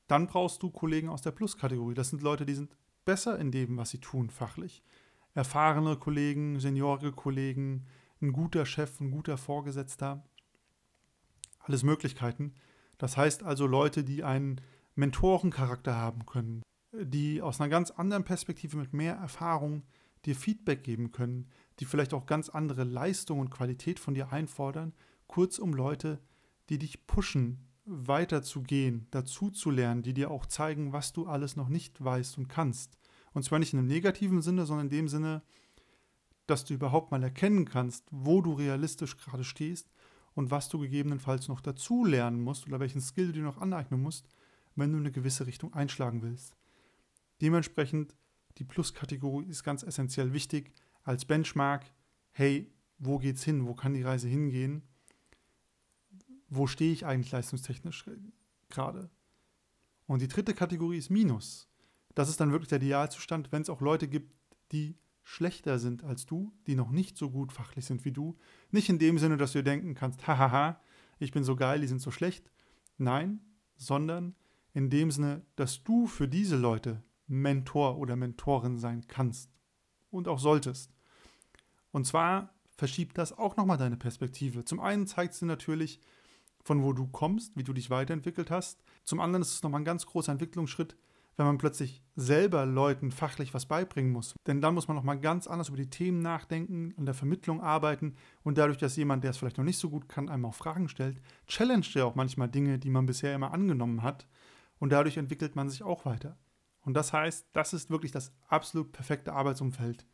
Dann 0.07 0.29
brauchst 0.29 0.63
du 0.63 0.71
Kollegen 0.71 1.09
aus 1.09 1.23
der 1.23 1.33
Plus-Kategorie. 1.33 1.95
Das 1.95 2.11
sind 2.11 2.23
Leute, 2.23 2.47
die 2.47 2.55
sind 2.55 2.71
besser 3.05 3.37
in 3.37 3.51
dem, 3.51 3.79
was 3.79 3.91
sie 3.91 3.99
tun, 3.99 4.31
fachlich. 4.31 4.85
Erfahrene 5.35 5.97
Kollegen, 5.97 6.59
seniorige 6.61 7.13
Kollegen, 7.13 7.87
ein 8.21 8.33
guter 8.33 8.67
Chef, 8.67 9.01
ein 9.01 9.11
guter 9.11 9.37
Vorgesetzter. 9.37 10.25
Alles 11.61 11.83
Möglichkeiten. 11.83 12.55
Das 12.97 13.17
heißt 13.17 13.43
also 13.43 13.67
Leute, 13.67 14.03
die 14.05 14.25
einen 14.25 14.61
Mentorencharakter 14.95 15.95
haben 15.95 16.27
können, 16.27 16.63
die 16.93 17.41
aus 17.41 17.61
einer 17.61 17.69
ganz 17.69 17.91
anderen 17.91 18.25
Perspektive 18.25 18.77
mit 18.77 18.93
mehr 18.93 19.15
Erfahrung 19.15 19.85
dir 20.25 20.35
Feedback 20.35 20.83
geben 20.83 21.13
können, 21.13 21.49
die 21.79 21.85
vielleicht 21.85 22.13
auch 22.13 22.27
ganz 22.27 22.49
andere 22.49 22.85
Leistung 22.85 23.39
und 23.39 23.51
Qualität 23.51 24.01
von 24.01 24.15
dir 24.15 24.33
einfordern. 24.33 24.93
Kurzum 25.29 25.73
Leute, 25.73 26.19
die 26.69 26.79
dich 26.79 27.07
pushen, 27.07 27.69
weiterzugehen, 27.85 29.07
dazu 29.11 29.51
zu 29.51 29.71
lernen, 29.71 30.03
die 30.03 30.15
dir 30.15 30.31
auch 30.31 30.47
zeigen, 30.47 30.93
was 30.93 31.13
du 31.13 31.27
alles 31.27 31.57
noch 31.57 31.69
nicht 31.69 32.03
weißt 32.03 32.39
und 32.39 32.49
kannst 32.49 32.99
Und 33.33 33.45
zwar 33.45 33.59
nicht 33.59 33.73
in 33.73 33.79
einem 33.79 33.89
negativen 33.89 34.43
Sinne, 34.43 34.67
sondern 34.67 34.87
in 34.87 34.91
dem 34.91 35.09
Sinne, 35.09 35.43
dass 36.47 36.65
du 36.65 36.75
überhaupt 36.75 37.11
mal 37.11 37.23
erkennen 37.23 37.67
kannst, 37.67 38.07
wo 38.11 38.41
du 38.41 38.53
realistisch 38.53 39.17
gerade 39.17 39.45
stehst 39.45 39.91
und 40.35 40.51
was 40.51 40.69
du 40.69 40.79
gegebenenfalls 40.79 41.49
noch 41.49 41.61
dazu 41.61 42.05
lernen 42.05 42.41
musst 42.41 42.67
oder 42.67 42.81
welchen 42.81 43.01
Skill 43.01 43.29
du 43.29 43.33
dir 43.35 43.43
noch 43.43 43.59
aneignen 43.59 44.01
musst, 44.01 44.29
wenn 44.75 44.93
du 44.93 44.99
eine 44.99 45.13
gewisse 45.13 45.47
Richtung 45.47 45.75
einschlagen 45.75 46.23
willst. 46.23 46.57
Dementsprechend, 47.41 48.17
die 48.59 48.65
Plus-Kategorie 48.65 49.47
ist 49.47 49.63
ganz 49.63 49.83
essentiell 49.83 50.33
wichtig 50.33 50.73
als 51.03 51.25
Benchmark. 51.25 51.85
Hey, 52.31 52.73
wo 52.99 53.19
geht's 53.19 53.45
hin? 53.45 53.67
Wo 53.67 53.75
kann 53.75 53.95
die 53.95 54.03
Reise 54.03 54.29
hingehen? 54.29 54.83
Wo 56.49 56.67
stehe 56.67 56.93
ich 56.93 57.05
eigentlich 57.05 57.33
leistungstechnisch 57.33 58.05
gerade? 58.69 59.11
Und 60.07 60.23
die 60.23 60.29
dritte 60.29 60.55
Kategorie 60.55 60.99
ist 60.99 61.11
Minus. 61.11 61.68
Das 62.19 62.29
ist 62.29 62.41
dann 62.41 62.51
wirklich 62.51 62.69
der 62.69 62.83
Idealzustand, 62.83 63.53
wenn 63.53 63.63
es 63.63 63.71
auch 63.71 63.81
Leute 63.81 64.09
gibt, 64.09 64.35
die 64.73 64.99
schlechter 65.23 65.79
sind 65.79 66.03
als 66.03 66.27
du, 66.27 66.53
die 66.67 66.75
noch 66.75 66.91
nicht 66.91 67.17
so 67.17 67.31
gut 67.31 67.53
fachlich 67.53 67.85
sind 67.85 68.05
wie 68.05 68.11
du. 68.11 68.37
Nicht 68.73 68.89
in 68.89 68.99
dem 68.99 69.19
Sinne, 69.19 69.37
dass 69.37 69.53
du 69.53 69.61
dir 69.61 69.71
denken 69.71 69.95
kannst, 69.95 70.27
hahaha, 70.27 70.81
ich 71.21 71.31
bin 71.31 71.45
so 71.45 71.55
geil, 71.55 71.81
die 71.81 71.87
sind 71.87 72.01
so 72.01 72.11
schlecht. 72.11 72.51
Nein, 72.97 73.39
sondern 73.77 74.35
in 74.73 74.91
dem 74.91 75.13
Sinne, 75.13 75.43
dass 75.55 75.85
du 75.85 76.09
für 76.09 76.27
diese 76.27 76.57
Leute 76.57 77.05
Mentor 77.29 77.99
oder 77.99 78.17
Mentorin 78.17 78.81
sein 78.81 79.07
kannst 79.07 79.53
und 80.11 80.27
auch 80.27 80.41
solltest. 80.41 80.93
Und 81.93 82.05
zwar 82.05 82.53
verschiebt 82.77 83.17
das 83.17 83.33
auch 83.33 83.57
nochmal 83.57 83.79
deine 83.79 83.97
Perspektive. 83.97 84.65
Zum 84.65 84.81
einen 84.81 85.07
zeigt 85.07 85.35
es 85.35 85.39
dir 85.39 85.47
natürlich, 85.47 86.01
von 86.65 86.83
wo 86.83 86.93
du 86.93 87.07
kommst, 87.07 87.57
wie 87.57 87.63
du 87.63 87.73
dich 87.73 87.91
weiterentwickelt 87.91 88.51
hast. 88.51 88.83
Zum 89.05 89.21
anderen 89.21 89.43
ist 89.43 89.55
es 89.55 89.63
nochmal 89.63 89.83
ein 89.83 89.85
ganz 89.85 90.05
großer 90.05 90.33
Entwicklungsschritt, 90.33 90.97
wenn 91.39 91.47
man 91.47 91.59
plötzlich 91.59 92.03
selber 92.17 92.67
Leuten 92.67 93.13
fachlich 93.13 93.55
was 93.55 93.67
beibringen 93.67 94.13
muss. 94.13 94.35
Denn 94.49 94.61
dann 94.61 94.75
muss 94.75 94.89
man 94.89 94.97
nochmal 94.97 95.21
ganz 95.21 95.47
anders 95.47 95.69
über 95.69 95.77
die 95.77 95.89
Themen 95.89 96.21
nachdenken, 96.21 96.93
an 96.99 97.07
der 97.07 97.15
Vermittlung 97.15 97.63
arbeiten 97.63 98.17
und 98.43 98.59
dadurch, 98.59 98.77
dass 98.77 98.97
jemand, 98.97 99.23
der 99.23 99.31
es 99.31 99.39
vielleicht 99.39 99.57
noch 99.57 99.65
nicht 99.65 99.79
so 99.79 99.89
gut 99.89 100.09
kann, 100.09 100.29
einem 100.29 100.45
auch 100.45 100.55
Fragen 100.55 100.89
stellt, 100.89 101.23
challenged 101.47 101.95
er 101.95 102.07
auch 102.07 102.17
manchmal 102.17 102.49
Dinge, 102.49 102.81
die 102.81 102.91
man 102.91 103.07
bisher 103.07 103.35
immer 103.37 103.53
angenommen 103.53 104.03
hat 104.03 104.27
und 104.81 104.91
dadurch 104.91 105.17
entwickelt 105.17 105.55
man 105.55 105.71
sich 105.71 105.85
auch 105.85 106.05
weiter. 106.05 106.37
Und 106.81 106.95
das 106.95 107.13
heißt, 107.13 107.47
das 107.53 107.73
ist 107.73 107.89
wirklich 107.89 108.11
das 108.11 108.33
absolut 108.49 108.91
perfekte 108.91 109.33
Arbeitsumfeld. 109.33 110.07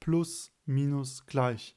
Plus, 0.00 0.50
minus, 0.64 1.26
gleich. 1.26 1.76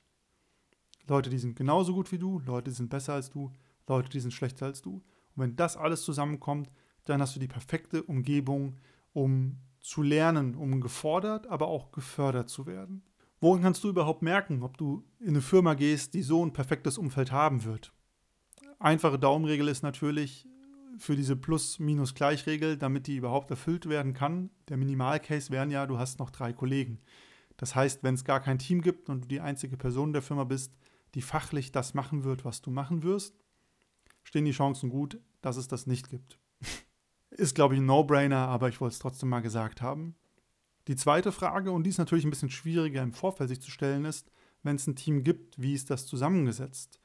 Leute, 1.08 1.30
die 1.30 1.40
sind 1.40 1.58
genauso 1.58 1.94
gut 1.94 2.10
wie 2.14 2.20
du, 2.20 2.40
Leute, 2.40 2.72
die 2.72 2.76
sind 2.78 2.90
besser 2.90 3.16
als 3.16 3.30
du, 3.30 3.52
Leute, 3.86 4.08
die 4.08 4.22
sind 4.22 4.32
schlechter 4.32 4.68
als 4.68 4.82
du. 4.82 5.04
Und 5.36 5.44
wenn 5.44 5.56
das 5.58 5.76
alles 5.76 6.04
zusammenkommt, 6.04 6.72
dann 7.06 7.22
hast 7.22 7.36
du 7.36 7.40
die 7.40 7.48
perfekte 7.48 8.04
Umgebung, 8.04 8.78
um 9.14 9.60
zu 9.80 10.02
lernen, 10.02 10.56
um 10.56 10.82
gefordert, 10.82 11.48
aber 11.48 11.68
auch 11.68 11.92
gefördert 11.92 12.50
zu 12.50 12.66
werden. 12.66 13.04
Woran 13.40 13.62
kannst 13.62 13.84
du 13.84 13.90
überhaupt 13.90 14.22
merken, 14.22 14.64
ob 14.64 14.78
du 14.78 15.04
in 15.20 15.30
eine 15.30 15.42
Firma 15.42 15.74
gehst, 15.74 16.14
die 16.14 16.22
so 16.22 16.46
ein 16.46 16.54
perfektes 16.54 16.98
Umfeld 16.98 17.32
haben 17.32 17.66
wird? 17.66 17.94
Einfache 18.80 19.20
Daumenregel 19.20 19.68
ist 19.68 19.84
natürlich 19.84 20.48
für 20.98 21.16
diese 21.16 21.36
Plus-Minus-Gleich-Regel, 21.36 22.78
damit 22.78 23.08
die 23.08 23.18
überhaupt 23.18 23.50
erfüllt 23.50 23.90
werden 23.90 24.14
kann. 24.14 24.50
Der 24.70 24.78
Minimalcase 24.78 25.52
wären 25.52 25.72
ja, 25.72 25.86
du 25.86 25.98
hast 25.98 26.20
noch 26.20 26.30
drei 26.30 26.54
Kollegen. 26.54 27.00
Das 27.58 27.76
heißt, 27.76 28.04
wenn 28.04 28.16
es 28.16 28.26
gar 28.26 28.40
kein 28.40 28.60
Team 28.60 28.82
gibt 28.82 29.10
und 29.10 29.26
du 29.26 29.28
die 29.28 29.42
einzige 29.42 29.78
Person 29.78 30.14
der 30.14 30.22
Firma 30.22 30.44
bist, 30.44 30.76
die 31.16 31.22
fachlich 31.22 31.72
das 31.72 31.94
machen 31.94 32.24
wird, 32.24 32.46
was 32.46 32.62
du 32.62 32.72
machen 32.72 33.04
wirst, 33.04 33.36
stehen 34.24 34.46
die 34.46 34.52
Chancen 34.52 34.90
gut, 34.90 35.20
dass 35.42 35.58
es 35.58 35.68
das 35.68 35.86
nicht 35.86 36.10
gibt. 36.10 36.40
Ist, 37.38 37.56
glaube 37.56 37.76
ich, 37.76 37.82
ein 37.82 37.86
No-Brainer, 37.86 38.48
aber 38.48 38.70
ich 38.70 38.82
wollte 38.82 38.94
es 38.94 39.00
trotzdem 39.00 39.30
mal 39.30 39.42
gesagt 39.42 39.82
haben. 39.82 40.16
Die 40.88 40.96
zweite 40.96 41.32
Frage, 41.32 41.72
und 41.72 41.84
die 41.84 41.90
ist 41.90 41.98
natürlich 41.98 42.26
ein 42.26 42.30
bisschen 42.30 42.50
schwieriger 42.50 43.02
im 43.02 43.14
Vorfeld 43.14 43.50
sich 43.50 43.62
zu 43.62 43.72
stellen, 43.72 44.06
ist, 44.06 44.32
wenn 44.64 44.76
es 44.76 44.88
ein 44.88 44.96
Team 44.96 45.24
gibt, 45.24 45.62
wie 45.62 45.74
ist 45.74 45.90
das 45.90 46.06
zusammengesetzt? 46.06 47.00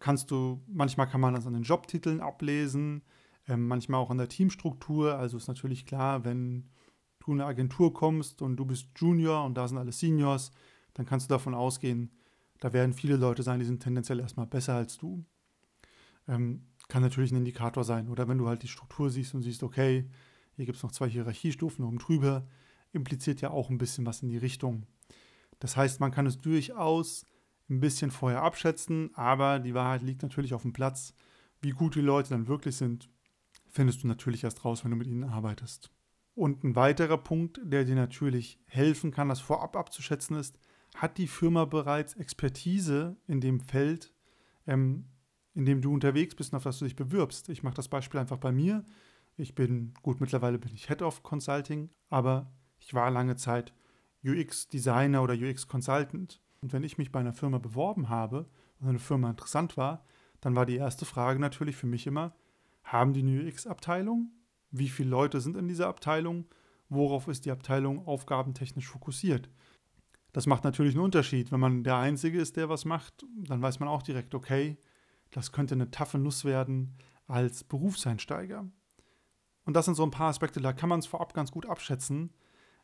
Kannst 0.00 0.30
du, 0.30 0.62
manchmal 0.66 1.08
kann 1.08 1.20
man 1.20 1.34
das 1.34 1.46
an 1.46 1.52
den 1.52 1.62
Jobtiteln 1.62 2.20
ablesen, 2.20 3.02
äh, 3.46 3.56
manchmal 3.56 4.00
auch 4.00 4.10
an 4.10 4.18
der 4.18 4.28
Teamstruktur. 4.28 5.16
Also 5.16 5.36
ist 5.36 5.48
natürlich 5.48 5.86
klar, 5.86 6.24
wenn 6.24 6.68
du 7.20 7.32
in 7.32 7.40
eine 7.40 7.48
Agentur 7.48 7.92
kommst 7.94 8.42
und 8.42 8.56
du 8.56 8.64
bist 8.64 8.88
Junior 8.96 9.44
und 9.44 9.54
da 9.54 9.68
sind 9.68 9.78
alle 9.78 9.92
Seniors, 9.92 10.50
dann 10.94 11.06
kannst 11.06 11.28
du 11.28 11.34
davon 11.34 11.54
ausgehen, 11.54 12.10
da 12.60 12.72
werden 12.72 12.92
viele 12.92 13.16
Leute 13.16 13.44
sein, 13.44 13.60
die 13.60 13.66
sind 13.66 13.82
tendenziell 13.82 14.18
erstmal 14.18 14.46
besser 14.46 14.74
als 14.74 14.98
du. 14.98 15.24
Ähm, 16.26 16.66
kann 16.88 17.02
natürlich 17.02 17.30
ein 17.32 17.36
Indikator 17.36 17.84
sein. 17.84 18.08
Oder 18.08 18.28
wenn 18.28 18.38
du 18.38 18.48
halt 18.48 18.62
die 18.62 18.68
Struktur 18.68 19.10
siehst 19.10 19.34
und 19.34 19.42
siehst, 19.42 19.62
okay, 19.62 20.08
hier 20.56 20.66
gibt 20.66 20.76
es 20.76 20.82
noch 20.82 20.92
zwei 20.92 21.08
Hierarchiestufen 21.08 21.84
oben 21.84 21.98
drüber, 21.98 22.46
impliziert 22.92 23.40
ja 23.40 23.50
auch 23.50 23.70
ein 23.70 23.78
bisschen 23.78 24.06
was 24.06 24.22
in 24.22 24.28
die 24.28 24.38
Richtung. 24.38 24.86
Das 25.60 25.76
heißt, 25.76 26.00
man 26.00 26.10
kann 26.10 26.26
es 26.26 26.38
durchaus 26.38 27.26
ein 27.68 27.80
bisschen 27.80 28.10
vorher 28.10 28.42
abschätzen, 28.42 29.10
aber 29.14 29.58
die 29.58 29.74
Wahrheit 29.74 30.02
liegt 30.02 30.22
natürlich 30.22 30.54
auf 30.54 30.62
dem 30.62 30.72
Platz. 30.72 31.14
Wie 31.60 31.70
gut 31.70 31.94
die 31.94 32.00
Leute 32.00 32.30
dann 32.30 32.48
wirklich 32.48 32.76
sind, 32.76 33.10
findest 33.68 34.02
du 34.02 34.08
natürlich 34.08 34.44
erst 34.44 34.64
raus, 34.64 34.84
wenn 34.84 34.90
du 34.90 34.96
mit 34.96 35.06
ihnen 35.06 35.24
arbeitest. 35.24 35.90
Und 36.34 36.64
ein 36.64 36.76
weiterer 36.76 37.18
Punkt, 37.18 37.60
der 37.64 37.84
dir 37.84 37.96
natürlich 37.96 38.60
helfen 38.66 39.10
kann, 39.10 39.28
das 39.28 39.40
vorab 39.40 39.76
abzuschätzen, 39.76 40.36
ist, 40.36 40.58
hat 40.94 41.18
die 41.18 41.26
Firma 41.26 41.64
bereits 41.64 42.14
Expertise 42.14 43.16
in 43.26 43.40
dem 43.40 43.60
Feld, 43.60 44.14
ähm, 44.66 45.06
in 45.58 45.64
dem 45.64 45.80
du 45.80 45.92
unterwegs 45.92 46.36
bist 46.36 46.52
und 46.52 46.58
auf 46.58 46.62
das 46.62 46.78
du 46.78 46.84
dich 46.84 46.94
bewirbst. 46.94 47.48
Ich 47.48 47.64
mache 47.64 47.74
das 47.74 47.88
Beispiel 47.88 48.20
einfach 48.20 48.36
bei 48.36 48.52
mir. 48.52 48.84
Ich 49.36 49.56
bin, 49.56 49.92
gut, 50.02 50.20
mittlerweile 50.20 50.56
bin 50.56 50.72
ich 50.72 50.86
Head 50.86 51.02
of 51.02 51.24
Consulting, 51.24 51.90
aber 52.10 52.52
ich 52.78 52.94
war 52.94 53.10
lange 53.10 53.34
Zeit 53.34 53.74
UX-Designer 54.24 55.20
oder 55.20 55.34
UX-Consultant. 55.34 56.40
Und 56.60 56.72
wenn 56.72 56.84
ich 56.84 56.96
mich 56.96 57.10
bei 57.10 57.18
einer 57.18 57.32
Firma 57.32 57.58
beworben 57.58 58.08
habe 58.08 58.48
und 58.78 58.88
eine 58.88 59.00
Firma 59.00 59.30
interessant 59.30 59.76
war, 59.76 60.04
dann 60.40 60.54
war 60.54 60.64
die 60.64 60.76
erste 60.76 61.04
Frage 61.04 61.40
natürlich 61.40 61.74
für 61.74 61.88
mich 61.88 62.06
immer, 62.06 62.36
haben 62.84 63.12
die 63.12 63.22
eine 63.22 63.48
UX-Abteilung? 63.48 64.30
Wie 64.70 64.88
viele 64.88 65.10
Leute 65.10 65.40
sind 65.40 65.56
in 65.56 65.66
dieser 65.66 65.88
Abteilung? 65.88 66.44
Worauf 66.88 67.26
ist 67.26 67.46
die 67.46 67.50
Abteilung 67.50 68.06
aufgabentechnisch 68.06 68.86
fokussiert? 68.86 69.50
Das 70.32 70.46
macht 70.46 70.62
natürlich 70.62 70.94
einen 70.94 71.04
Unterschied. 71.04 71.50
Wenn 71.50 71.58
man 71.58 71.82
der 71.82 71.96
Einzige 71.96 72.40
ist, 72.40 72.56
der 72.56 72.68
was 72.68 72.84
macht, 72.84 73.26
dann 73.48 73.60
weiß 73.60 73.80
man 73.80 73.88
auch 73.88 74.02
direkt, 74.02 74.36
okay, 74.36 74.78
das 75.30 75.52
könnte 75.52 75.74
eine 75.74 75.90
taffe 75.90 76.18
Nuss 76.18 76.44
werden 76.44 76.96
als 77.26 77.64
Berufseinsteiger. 77.64 78.66
Und 79.64 79.74
das 79.74 79.84
sind 79.84 79.94
so 79.94 80.04
ein 80.04 80.10
paar 80.10 80.30
Aspekte, 80.30 80.60
da 80.60 80.72
kann 80.72 80.88
man 80.88 81.00
es 81.00 81.06
vorab 81.06 81.34
ganz 81.34 81.50
gut 81.50 81.66
abschätzen. 81.66 82.32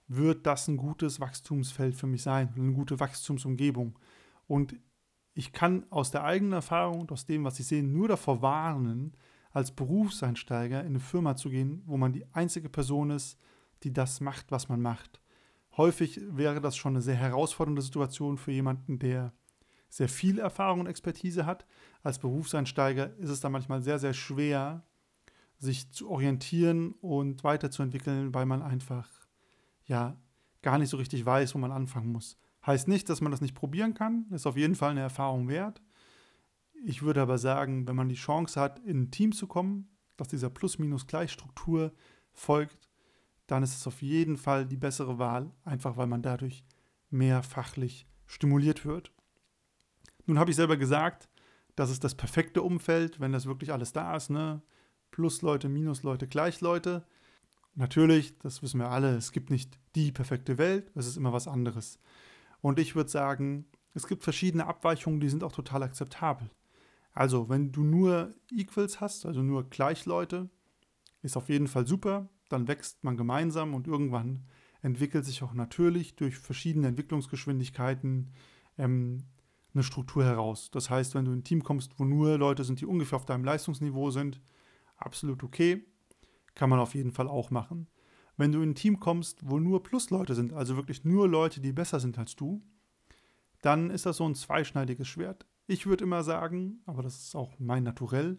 Wird 0.07 0.47
das 0.47 0.69
ein 0.69 0.77
gutes 0.77 1.19
Wachstumsfeld 1.19 1.97
für 1.97 2.07
mich 2.07 2.23
sein, 2.23 2.53
eine 2.55 2.73
gute 2.73 3.01
Wachstumsumgebung? 3.01 3.99
Und 4.47 4.77
ich 5.33 5.53
kann 5.53 5.87
aus 5.91 6.11
der 6.11 6.25
eigenen 6.25 6.53
Erfahrung 6.53 7.01
und 7.01 7.13
aus 7.13 7.25
dem, 7.25 7.45
was 7.45 7.59
ich 7.59 7.67
sehe, 7.67 7.83
nur 7.83 8.09
davor 8.09 8.43
warnen, 8.43 9.17
als 9.51 9.71
Berufseinsteiger 9.73 10.81
in 10.81 10.89
eine 10.89 11.01
Firma 11.01 11.37
zu 11.37 11.49
gehen, 11.49 11.83
wo 11.87 11.97
man 11.97 12.13
die 12.13 12.27
einzige 12.35 12.69
Person 12.69 13.11
ist, 13.11 13.39
die 13.83 13.93
das 13.93 14.21
macht, 14.21 14.51
was 14.51 14.69
man 14.69 14.83
macht. 14.83 15.21
Häufig 15.77 16.21
wäre 16.29 16.61
das 16.61 16.77
schon 16.77 16.93
eine 16.93 17.03
sehr 17.03 17.17
herausfordernde 17.17 17.83
Situation 17.83 18.37
für 18.37 18.53
jemanden, 18.53 18.99
der 18.99 19.33
sehr 19.95 20.09
viel 20.09 20.41
Erfahrung 20.41 20.81
und 20.81 20.87
Expertise 20.89 21.47
hat. 21.47 21.67
Als 22.03 22.19
Berufseinsteiger 22.19 23.17
ist 23.19 23.31
es 23.31 23.39
dann 23.39 23.53
manchmal 23.53 23.81
sehr, 23.81 24.01
sehr 24.01 24.13
schwer, 24.13 24.83
sich 25.57 25.93
zu 25.93 26.11
orientieren 26.11 26.93
und 27.01 27.45
weiterzuentwickeln, 27.45 28.35
weil 28.35 28.45
man 28.45 28.61
einfach 28.61 29.09
ja 29.85 30.21
gar 30.63 30.79
nicht 30.79 30.89
so 30.89 30.97
richtig 30.97 31.25
weiß, 31.25 31.55
wo 31.55 31.59
man 31.59 31.71
anfangen 31.71 32.11
muss. 32.11 32.37
Heißt 32.67 32.89
nicht, 32.89 33.09
dass 33.09 33.21
man 33.21 33.31
das 33.31 33.41
nicht 33.41 33.55
probieren 33.55 33.95
kann, 33.95 34.27
ist 34.31 34.49
auf 34.49 34.57
jeden 34.57 34.75
Fall 34.75 34.91
eine 34.91 35.01
Erfahrung 35.01 35.47
wert. 35.47 35.81
Ich 36.85 37.03
würde 37.03 37.23
aber 37.23 37.39
sagen, 37.39 37.87
wenn 37.87 37.95
man 37.95 38.09
die 38.09 38.17
Chance 38.17 38.61
hat, 38.61 38.81
in 38.81 39.03
ein 39.03 39.11
Team 39.13 39.31
zu 39.31 39.47
kommen, 39.47 39.89
das 40.17 40.27
dieser 40.27 40.51
Plus-Minus-Gleich-Struktur 40.51 41.93
folgt, 42.33 42.91
dann 43.47 43.63
ist 43.63 43.77
es 43.77 43.87
auf 43.87 44.03
jeden 44.03 44.39
Fall 44.39 44.67
die 44.67 44.77
bessere 44.77 45.21
Wahl, 45.21 45.53
einfach 45.65 45.97
weil 45.97 46.09
man 46.09 46.23
dadurch 46.23 46.65
mehr 47.11 47.45
fachlich 47.45 48.09
stimuliert 48.27 48.85
wird. 48.85 49.13
Nun 50.27 50.39
habe 50.39 50.51
ich 50.51 50.57
selber 50.57 50.77
gesagt, 50.77 51.29
das 51.77 51.91
ist 51.91 52.05
das 52.05 52.15
perfekte 52.15 52.63
Umfeld, 52.63 53.21
wenn 53.21 53.33
das 53.33 53.47
wirklich 53.47 53.73
alles 53.73 53.93
da 53.93 54.17
ist, 54.17 54.31
ne? 54.31 54.63
Plus-Leute, 55.11 55.69
Minus-Leute, 55.69 56.27
Gleich-Leute. 56.27 57.07
Natürlich, 57.75 58.39
das 58.39 58.63
wissen 58.63 58.81
wir 58.81 58.91
alle, 58.91 59.17
es 59.17 59.33
gibt 59.33 59.51
nicht 59.51 59.79
die 59.95 60.13
perfekte 60.13 60.59
Welt, 60.59 60.91
es 60.95 61.07
ist 61.07 61.17
immer 61.17 61.33
was 61.33 61.49
anderes. 61.49 61.99
Und 62.61 62.79
ich 62.79 62.95
würde 62.95 63.11
sagen, 63.11 63.67
es 63.95 64.07
gibt 64.07 64.25
verschiedene 64.25 64.67
Abweichungen, 64.67 65.21
die 65.21 65.29
sind 65.29 65.45
auch 65.45 65.53
total 65.53 65.83
akzeptabel. 65.83 66.51
Also, 67.13 67.49
wenn 67.49 67.71
du 67.71 67.85
nur 67.85 68.35
Equals 68.51 69.01
hast, 69.01 69.25
also 69.27 69.43
nur 69.43 69.69
Gleichleute, 69.71 70.51
ist 71.23 71.37
auf 71.37 71.49
jeden 71.49 71.69
Fall 71.69 71.87
super, 71.87 72.29
dann 72.49 72.69
wächst 72.69 73.03
man 73.05 73.17
gemeinsam 73.17 73.75
und 73.75 73.87
irgendwann 73.87 74.47
entwickelt 74.83 75.25
sich 75.25 75.43
auch 75.43 75.55
natürlich 75.55 76.17
durch 76.17 76.37
verschiedene 76.37 76.89
Entwicklungsgeschwindigkeiten 76.89 78.33
ähm, 78.79 79.25
eine 79.75 79.83
Struktur 79.83 80.25
heraus. 80.25 80.71
Das 80.71 80.91
heißt, 80.91 81.15
wenn 81.15 81.25
du 81.25 81.33
in 81.33 81.39
ein 81.39 81.45
Team 81.45 81.63
kommst, 81.63 81.99
wo 81.99 82.05
nur 82.05 82.39
Leute 82.39 82.65
sind, 82.65 82.81
die 82.81 82.87
ungefähr 82.87 83.17
auf 83.17 83.27
deinem 83.27 83.45
Leistungsniveau 83.45 84.11
sind, 84.11 84.41
absolut 84.97 85.43
okay, 85.43 85.85
kann 86.55 86.71
man 86.71 86.79
auf 86.79 86.95
jeden 86.95 87.13
Fall 87.13 87.29
auch 87.29 87.51
machen. 87.51 87.89
Wenn 88.37 88.53
du 88.53 88.63
in 88.63 88.71
ein 88.71 88.75
Team 88.75 89.01
kommst, 89.01 89.49
wo 89.49 89.59
nur 89.59 89.83
Plusleute 89.83 90.35
sind, 90.35 90.53
also 90.53 90.77
wirklich 90.77 91.05
nur 91.05 91.29
Leute, 91.29 91.61
die 91.61 91.73
besser 91.73 92.01
sind 92.01 92.19
als 92.19 92.37
du, 92.37 92.63
dann 93.63 93.91
ist 93.91 94.07
das 94.07 94.19
so 94.19 94.29
ein 94.29 94.35
zweischneidiges 94.35 95.09
Schwert. 95.09 95.47
Ich 95.67 95.87
würde 95.87 96.05
immer 96.05 96.23
sagen, 96.23 96.83
aber 96.87 97.03
das 97.03 97.17
ist 97.17 97.37
auch 97.37 97.59
mein 97.59 97.83
Naturell, 97.83 98.39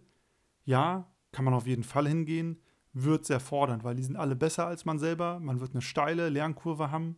ja, 0.63 1.11
kann 1.31 1.45
man 1.45 1.53
auf 1.53 1.67
jeden 1.67 1.83
Fall 1.83 2.07
hingehen, 2.07 2.61
wird 2.93 3.25
sehr 3.25 3.39
fordernd, 3.39 3.83
weil 3.83 3.95
die 3.95 4.03
sind 4.03 4.15
alle 4.15 4.35
besser 4.35 4.67
als 4.67 4.85
man 4.85 4.99
selber. 4.99 5.39
Man 5.39 5.59
wird 5.59 5.71
eine 5.71 5.81
steile 5.81 6.29
Lernkurve 6.29 6.91
haben 6.91 7.17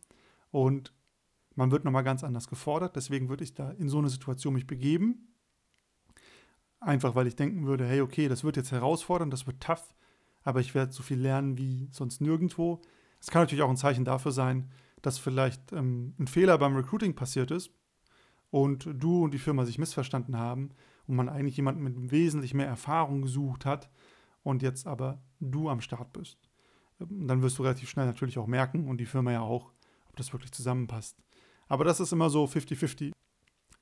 und 0.51 0.93
man 1.57 1.71
wird 1.71 1.83
nochmal 1.83 2.03
ganz 2.03 2.23
anders 2.23 2.47
gefordert. 2.47 2.95
Deswegen 2.95 3.29
würde 3.29 3.43
ich 3.43 3.55
da 3.55 3.71
in 3.71 3.89
so 3.89 3.97
eine 3.97 4.09
Situation 4.09 4.53
mich 4.53 4.67
begeben. 4.67 5.33
Einfach 6.79 7.15
weil 7.15 7.25
ich 7.25 7.35
denken 7.35 7.65
würde, 7.65 7.85
hey, 7.85 8.01
okay, 8.01 8.27
das 8.27 8.43
wird 8.43 8.57
jetzt 8.57 8.71
herausfordernd, 8.71 9.33
das 9.33 9.47
wird 9.47 9.59
tough, 9.59 9.95
aber 10.43 10.59
ich 10.59 10.75
werde 10.75 10.91
so 10.91 11.01
viel 11.01 11.19
lernen 11.19 11.57
wie 11.57 11.89
sonst 11.91 12.21
nirgendwo. 12.21 12.81
Es 13.19 13.31
kann 13.31 13.41
natürlich 13.41 13.63
auch 13.63 13.69
ein 13.69 13.77
Zeichen 13.77 14.05
dafür 14.05 14.31
sein, 14.31 14.69
dass 15.01 15.17
vielleicht 15.17 15.73
ähm, 15.73 16.13
ein 16.19 16.27
Fehler 16.27 16.59
beim 16.59 16.75
Recruiting 16.75 17.15
passiert 17.15 17.49
ist 17.49 17.71
und 18.51 18.87
du 18.93 19.23
und 19.23 19.33
die 19.33 19.39
Firma 19.39 19.65
sich 19.65 19.79
missverstanden 19.79 20.37
haben 20.37 20.69
und 21.07 21.15
man 21.15 21.27
eigentlich 21.27 21.57
jemanden 21.57 21.81
mit 21.81 22.11
wesentlich 22.11 22.53
mehr 22.53 22.67
Erfahrung 22.67 23.23
gesucht 23.23 23.65
hat 23.65 23.89
und 24.43 24.61
jetzt 24.61 24.85
aber 24.85 25.23
du 25.39 25.69
am 25.69 25.81
Start 25.81 26.13
bist. 26.13 26.37
Ähm, 27.01 27.27
dann 27.27 27.41
wirst 27.41 27.57
du 27.57 27.63
relativ 27.63 27.89
schnell 27.89 28.05
natürlich 28.05 28.37
auch 28.37 28.47
merken 28.47 28.87
und 28.87 28.99
die 28.99 29.07
Firma 29.07 29.31
ja 29.31 29.41
auch, 29.41 29.71
ob 30.07 30.15
das 30.17 30.33
wirklich 30.33 30.51
zusammenpasst. 30.51 31.17
Aber 31.67 31.83
das 31.83 31.99
ist 31.99 32.11
immer 32.11 32.29
so 32.29 32.45
50-50. 32.45 33.11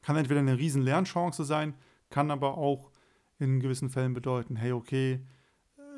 Kann 0.01 0.17
entweder 0.17 0.39
eine 0.39 0.57
riesen 0.57 0.81
Lernchance 0.81 1.43
sein, 1.43 1.73
kann 2.09 2.31
aber 2.31 2.57
auch 2.57 2.91
in 3.39 3.59
gewissen 3.59 3.89
Fällen 3.89 4.13
bedeuten, 4.13 4.55
hey, 4.55 4.71
okay, 4.71 5.25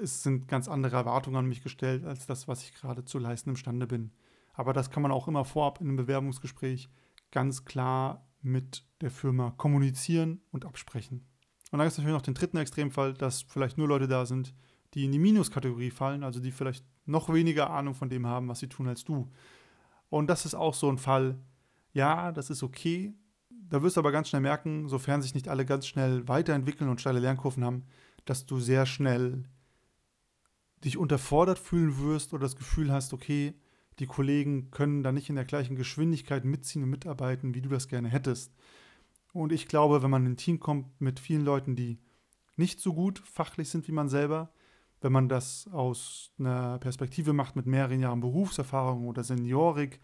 es 0.02 0.24
sind 0.24 0.48
ganz 0.48 0.68
andere 0.68 0.96
Erwartungen 0.96 1.38
an 1.38 1.46
mich 1.46 1.64
gestellt, 1.64 2.06
als 2.06 2.26
das, 2.26 2.48
was 2.48 2.64
ich 2.64 2.74
gerade 2.74 3.06
zu 3.06 3.20
leisten 3.20 3.52
imstande 3.52 3.88
bin. 3.88 4.12
Aber 4.54 4.74
das 4.74 4.90
kann 4.90 5.04
man 5.04 5.12
auch 5.12 5.28
immer 5.28 5.46
vorab 5.46 5.82
in 5.82 5.88
einem 5.88 5.98
Bewerbungsgespräch 5.98 6.90
ganz 7.32 7.66
klar 7.66 8.26
mit 8.42 8.86
der 9.02 9.12
Firma 9.12 9.52
kommunizieren 9.52 10.42
und 10.52 10.66
absprechen. 10.66 11.26
Und 11.72 11.80
dann 11.80 11.82
gibt 11.82 11.92
es 11.92 11.98
natürlich 11.98 12.18
noch 12.18 12.22
den 12.22 12.34
dritten 12.34 12.58
Extremfall, 12.58 13.14
dass 13.14 13.42
vielleicht 13.42 13.78
nur 13.78 13.88
Leute 13.88 14.08
da 14.08 14.26
sind, 14.26 14.54
die 14.94 15.06
in 15.06 15.12
die 15.12 15.20
Minuskategorie 15.20 15.92
fallen, 15.92 16.24
also 16.24 16.40
die 16.40 16.52
vielleicht 16.52 16.86
noch 17.06 17.32
weniger 17.32 17.70
Ahnung 17.70 17.94
von 17.94 18.10
dem 18.10 18.26
haben, 18.26 18.48
was 18.48 18.60
sie 18.60 18.70
tun 18.70 18.88
als 18.88 19.04
du. 19.04 19.30
Und 20.10 20.28
das 20.28 20.46
ist 20.46 20.56
auch 20.56 20.74
so 20.74 20.90
ein 20.90 20.98
Fall, 20.98 21.38
ja, 21.94 22.32
das 22.32 22.50
ist 22.50 22.64
okay. 22.64 23.14
Da 23.50 23.82
wirst 23.82 23.98
du 23.98 24.02
aber 24.02 24.12
ganz 24.12 24.30
schnell 24.30 24.42
merken, 24.42 24.88
sofern 24.88 25.22
sich 25.22 25.34
nicht 25.34 25.50
alle 25.50 25.66
ganz 25.66 25.88
schnell 25.88 26.28
weiterentwickeln 26.28 26.90
und 26.90 27.02
steile 27.02 27.20
Lernkurven 27.20 27.66
haben, 27.66 27.86
dass 28.26 28.46
du 28.46 28.60
sehr 28.60 28.86
schnell 28.86 29.44
dich 30.84 30.98
unterfordert 30.98 31.60
fühlen 31.60 31.98
wirst 32.00 32.34
oder 32.34 32.44
das 32.44 32.56
Gefühl 32.56 32.92
hast, 32.92 33.14
okay, 33.14 33.54
die 34.00 34.06
Kollegen 34.06 34.70
können 34.70 35.02
da 35.02 35.12
nicht 35.12 35.30
in 35.30 35.36
der 35.36 35.46
gleichen 35.46 35.76
Geschwindigkeit 35.76 36.46
mitziehen 36.46 36.84
und 36.84 36.90
mitarbeiten, 36.90 37.56
wie 37.56 37.62
du 37.62 37.70
das 37.70 37.88
gerne 37.88 38.10
hättest. 38.10 38.54
Und 39.34 39.52
ich 39.52 39.68
glaube, 39.68 40.04
wenn 40.04 40.12
man 40.12 40.26
in 40.26 40.34
ein 40.34 40.38
Team 40.38 40.60
kommt 40.60 41.02
mit 41.02 41.20
vielen 41.20 41.44
Leuten, 41.44 41.76
die 41.76 42.00
nicht 42.56 42.80
so 42.80 42.94
gut 42.94 43.20
fachlich 43.20 43.70
sind 43.70 43.88
wie 43.88 43.92
man 43.92 44.10
selber, 44.10 44.52
wenn 45.02 45.12
man 45.12 45.30
das 45.30 45.68
aus 45.72 46.32
einer 46.40 46.80
Perspektive 46.80 47.34
macht 47.34 47.56
mit 47.56 47.66
mehreren 47.66 48.00
Jahren 48.00 48.20
Berufserfahrung 48.20 49.08
oder 49.08 49.24
Seniorik 49.24 50.00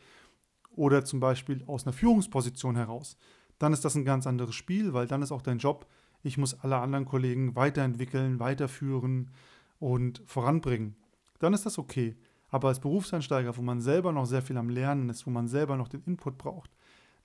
oder 0.76 1.06
zum 1.06 1.20
Beispiel 1.20 1.64
aus 1.68 1.86
einer 1.86 1.94
Führungsposition 1.94 2.76
heraus, 2.76 3.18
dann 3.60 3.74
ist 3.74 3.86
das 3.86 3.96
ein 3.96 4.06
ganz 4.06 4.28
anderes 4.28 4.56
Spiel, 4.56 4.94
weil 4.94 5.08
dann 5.08 5.22
ist 5.22 5.32
auch 5.32 5.42
dein 5.42 5.60
Job, 5.60 5.88
ich 6.24 6.38
muss 6.38 6.60
alle 6.60 6.78
anderen 6.78 7.06
Kollegen 7.06 7.56
weiterentwickeln, 7.56 8.40
weiterführen 8.40 9.32
und 9.80 10.22
voranbringen. 10.26 10.96
Dann 11.40 11.54
ist 11.54 11.66
das 11.66 11.78
okay. 11.78 12.16
Aber 12.50 12.68
als 12.68 12.80
Berufseinsteiger, 12.80 13.58
wo 13.58 13.62
man 13.62 13.82
selber 13.82 14.12
noch 14.12 14.26
sehr 14.26 14.42
viel 14.42 14.58
am 14.58 14.70
Lernen 14.70 15.10
ist, 15.10 15.26
wo 15.26 15.32
man 15.32 15.48
selber 15.48 15.76
noch 15.76 15.88
den 15.88 16.04
Input 16.04 16.38
braucht, 16.38 16.72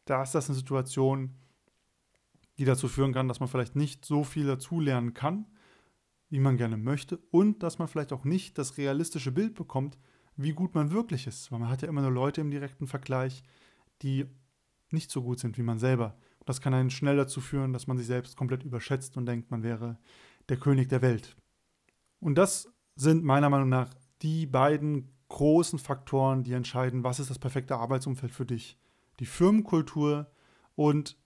da 0.05 0.23
ist 0.23 0.35
das 0.35 0.49
eine 0.49 0.57
Situation, 0.57 1.35
die 2.57 2.65
dazu 2.65 2.89
führen 2.89 3.13
kann, 3.13 3.29
dass 3.29 3.41
man 3.41 3.49
vielleicht 3.49 3.77
nicht 3.77 4.05
so 4.05 4.25
viel 4.25 4.47
dazulernen 4.47 5.15
kann, 5.15 5.47
wie 6.31 6.41
man 6.41 6.57
gerne 6.57 6.77
möchte 6.77 7.19
und 7.31 7.63
dass 7.63 7.79
man 7.79 7.89
vielleicht 7.89 8.13
auch 8.13 8.25
nicht 8.25 8.59
das 8.59 8.79
realistische 8.79 9.33
Bild 9.33 9.55
bekommt, 9.55 9.99
wie 10.39 10.53
gut 10.53 10.75
man 10.75 10.91
wirklich 10.91 11.27
ist. 11.27 11.53
Weil 11.53 11.59
man 11.59 11.69
hat 11.69 11.83
ja 11.83 11.89
immer 11.89 12.01
nur 12.01 12.11
Leute 12.11 12.41
im 12.41 12.51
direkten 12.51 12.87
Vergleich, 12.87 13.43
die 14.01 14.25
nicht 14.91 15.11
so 15.11 15.23
gut 15.23 15.39
sind 15.39 15.59
wie 15.59 15.63
man 15.63 15.79
selber. 15.79 16.17
Und 16.39 16.49
das 16.49 16.63
kann 16.63 16.73
einen 16.73 16.91
schnell 16.91 17.17
dazu 17.17 17.43
führen, 17.43 17.75
dass 17.75 17.87
man 17.87 17.99
sich 17.99 18.07
selbst 18.07 18.37
komplett 18.37 18.63
überschätzt 18.63 19.17
und 19.17 19.27
denkt, 19.27 19.51
man 19.51 19.63
wäre 19.63 19.99
der 20.49 20.57
König 20.57 20.89
der 20.89 21.03
Welt. 21.03 21.37
Und 22.21 22.37
das 22.37 22.73
sind 22.97 23.25
meiner 23.25 23.51
Meinung 23.51 23.69
nach 23.69 23.93
die 24.23 24.47
beiden 24.47 25.13
großen 25.29 25.79
Faktoren, 25.79 26.43
die 26.43 26.53
entscheiden, 26.53 27.05
was 27.05 27.21
ist 27.21 27.31
das 27.31 27.39
perfekte 27.39 27.77
Arbeitsumfeld 27.77 28.33
für 28.33 28.47
dich. 28.47 28.79
Die 29.21 29.27
Firmenkultur 29.27 30.31
und 30.75 31.19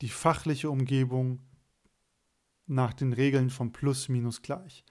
die 0.00 0.08
fachliche 0.08 0.70
Umgebung 0.70 1.40
nach 2.66 2.92
den 2.92 3.12
Regeln 3.12 3.50
von 3.50 3.72
Plus, 3.72 4.08
Minus, 4.08 4.42
Gleich. 4.42 4.84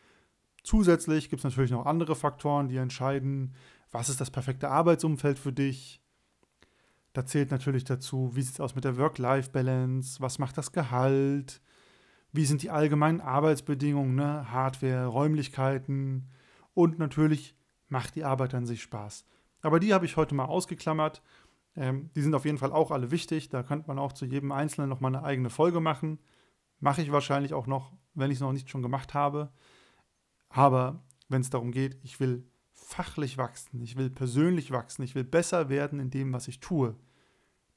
Zusätzlich 0.66 1.30
gibt 1.30 1.42
es 1.42 1.44
natürlich 1.44 1.70
noch 1.70 1.86
andere 1.86 2.16
Faktoren, 2.16 2.70
die 2.70 2.78
entscheiden, 2.78 3.54
was 3.92 4.10
ist 4.10 4.20
das 4.20 4.32
perfekte 4.32 4.72
Arbeitsumfeld 4.72 5.38
für 5.38 5.54
dich. 5.54 6.02
Da 7.14 7.24
zählt 7.24 7.52
natürlich 7.52 7.84
dazu, 7.84 8.32
wie 8.34 8.42
sieht 8.42 8.56
es 8.56 8.60
aus 8.60 8.74
mit 8.74 8.84
der 8.84 8.98
Work-Life-Balance, 8.98 10.20
was 10.22 10.40
macht 10.40 10.58
das 10.58 10.72
Gehalt, 10.72 11.62
wie 12.32 12.46
sind 12.46 12.64
die 12.64 12.72
allgemeinen 12.72 13.22
Arbeitsbedingungen, 13.22 14.16
ne? 14.16 14.52
Hardware, 14.52 15.06
Räumlichkeiten 15.06 16.32
und 16.74 16.98
natürlich 16.98 17.56
macht 17.88 18.16
die 18.16 18.24
Arbeit 18.24 18.56
an 18.56 18.66
sich 18.66 18.82
Spaß. 18.82 19.24
Aber 19.62 19.80
die 19.80 19.94
habe 19.94 20.06
ich 20.06 20.18
heute 20.18 20.34
mal 20.34 20.46
ausgeklammert. 20.46 21.22
Ähm, 21.76 22.10
die 22.16 22.24
sind 22.24 22.34
auf 22.34 22.46
jeden 22.46 22.58
Fall 22.58 22.72
auch 22.72 22.90
alle 22.90 23.12
wichtig. 23.12 23.50
Da 23.50 23.62
könnte 23.62 23.88
man 23.88 24.00
auch 24.00 24.14
zu 24.14 24.26
jedem 24.26 24.52
Einzelnen 24.52 24.90
noch 24.90 25.00
mal 25.00 25.10
eine 25.10 25.24
eigene 25.24 25.52
Folge 25.52 25.80
machen. 25.80 26.18
Mache 26.80 27.04
ich 27.04 27.12
wahrscheinlich 27.12 27.54
auch 27.54 27.68
noch, 27.68 27.94
wenn 28.16 28.32
ich 28.32 28.38
es 28.38 28.42
noch 28.42 28.52
nicht 28.52 28.72
schon 28.72 28.82
gemacht 28.82 29.14
habe. 29.14 29.52
Aber 30.50 31.04
wenn 31.30 31.42
es 31.42 31.50
darum 31.50 31.72
geht, 31.72 31.98
ich 32.04 32.20
will 32.20 32.48
fachlich 32.72 33.38
wachsen, 33.38 33.82
ich 33.82 33.96
will 33.96 34.10
persönlich 34.10 34.72
wachsen, 34.72 35.04
ich 35.04 35.16
will 35.16 35.24
besser 35.24 35.70
werden 35.70 36.00
in 36.00 36.10
dem, 36.10 36.34
was 36.34 36.48
ich 36.48 36.60
tue, 36.60 36.96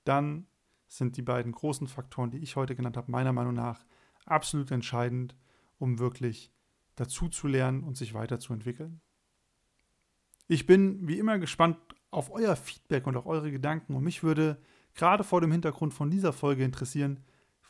dann 0.05 0.47
sind 0.87 1.17
die 1.17 1.23
beiden 1.23 1.53
großen 1.53 1.87
Faktoren, 1.87 2.31
die 2.31 2.39
ich 2.39 2.57
heute 2.57 2.75
genannt 2.75 2.97
habe, 2.97 3.11
meiner 3.11 3.33
Meinung 3.33 3.55
nach 3.55 3.85
absolut 4.27 4.71
entscheidend, 4.71 5.35
um 5.79 5.99
wirklich 5.99 6.53
dazu 6.97 7.29
zu 7.29 7.47
lernen 7.47 7.85
und 7.85 7.97
sich 7.97 8.15
weiterzuentwickeln. 8.15 9.01
Ich 10.47 10.67
bin 10.67 11.07
wie 11.07 11.19
immer 11.19 11.39
gespannt 11.39 11.79
auf 12.11 12.31
euer 12.31 12.57
Feedback 12.57 13.07
und 13.07 13.17
auf 13.17 13.27
eure 13.27 13.51
Gedanken 13.51 13.95
und 13.95 14.03
mich 14.03 14.23
würde 14.23 14.59
gerade 14.95 15.25
vor 15.25 15.41
dem 15.41 15.53
Hintergrund 15.53 15.95
von 15.95 16.11
dieser 16.11 16.33
Folge 16.33 16.65
interessieren, 16.65 17.21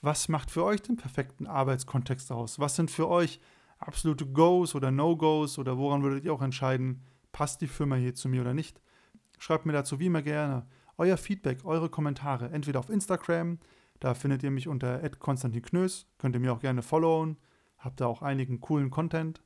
was 0.01 0.29
macht 0.29 0.51
für 0.51 0.65
euch 0.65 0.81
den 0.81 0.97
perfekten 0.97 1.47
Arbeitskontext 1.47 2.31
aus? 2.31 2.61
Was 2.61 2.77
sind 2.77 2.91
für 2.91 3.09
euch 3.09 3.41
absolute 3.79 4.27
Goes 4.27 4.75
oder 4.75 4.91
No-Goes 4.91 5.59
oder 5.59 5.79
woran 5.79 6.03
würdet 6.03 6.25
ihr 6.25 6.33
auch 6.33 6.43
entscheiden, 6.43 7.03
passt 7.33 7.61
die 7.61 7.67
Firma 7.67 7.97
hier 7.97 8.14
zu 8.14 8.29
mir 8.29 8.43
oder 8.43 8.55
nicht? 8.55 8.81
Schreibt 9.38 9.67
mir 9.67 9.73
dazu 9.73 9.99
wie 10.01 10.07
immer 10.07 10.23
gerne 10.23 10.67
euer 10.97 11.17
Feedback, 11.17 11.64
eure 11.64 11.88
Kommentare, 11.88 12.51
entweder 12.51 12.81
auf 12.81 12.91
Instagram, 12.91 13.59
da 14.01 14.14
findet 14.14 14.43
ihr 14.43 14.51
mich 14.51 14.67
unter 14.67 14.99
@konstantinknös, 15.11 16.07
könnt 16.19 16.35
ihr 16.35 16.41
mir 16.41 16.53
auch 16.53 16.61
gerne 16.61 16.83
followen, 16.83 17.37
habt 17.79 18.01
da 18.01 18.07
auch 18.07 18.23
einigen 18.23 18.61
coolen 18.61 18.91
Content 18.91 19.43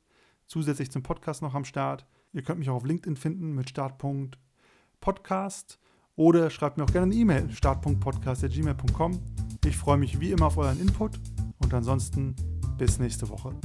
zusätzlich 0.47 0.91
zum 0.91 1.03
Podcast 1.03 1.41
noch 1.41 1.53
am 1.53 1.65
Start 1.65 2.07
Ihr 2.33 2.41
könnt 2.41 2.59
mich 2.59 2.69
auch 2.69 2.75
auf 2.75 2.85
LinkedIn 2.85 3.15
finden 3.15 3.53
mit 3.53 3.69
Startpunkt 3.69 4.39
Podcast 4.99 5.79
oder 6.15 6.49
schreibt 6.49 6.77
mir 6.77 6.83
auch 6.83 6.91
gerne 6.91 7.05
eine 7.05 7.15
E-Mail 7.15 7.51
startpunktpodcast.gmail.com. 7.51 9.19
Ich 9.65 9.77
freue 9.77 9.97
mich 9.97 10.19
wie 10.19 10.31
immer 10.31 10.47
auf 10.47 10.57
euren 10.57 10.79
Input 10.79 11.19
und 11.59 11.73
ansonsten 11.73 12.35
bis 12.77 12.97
nächste 12.97 13.29
Woche. 13.29 13.55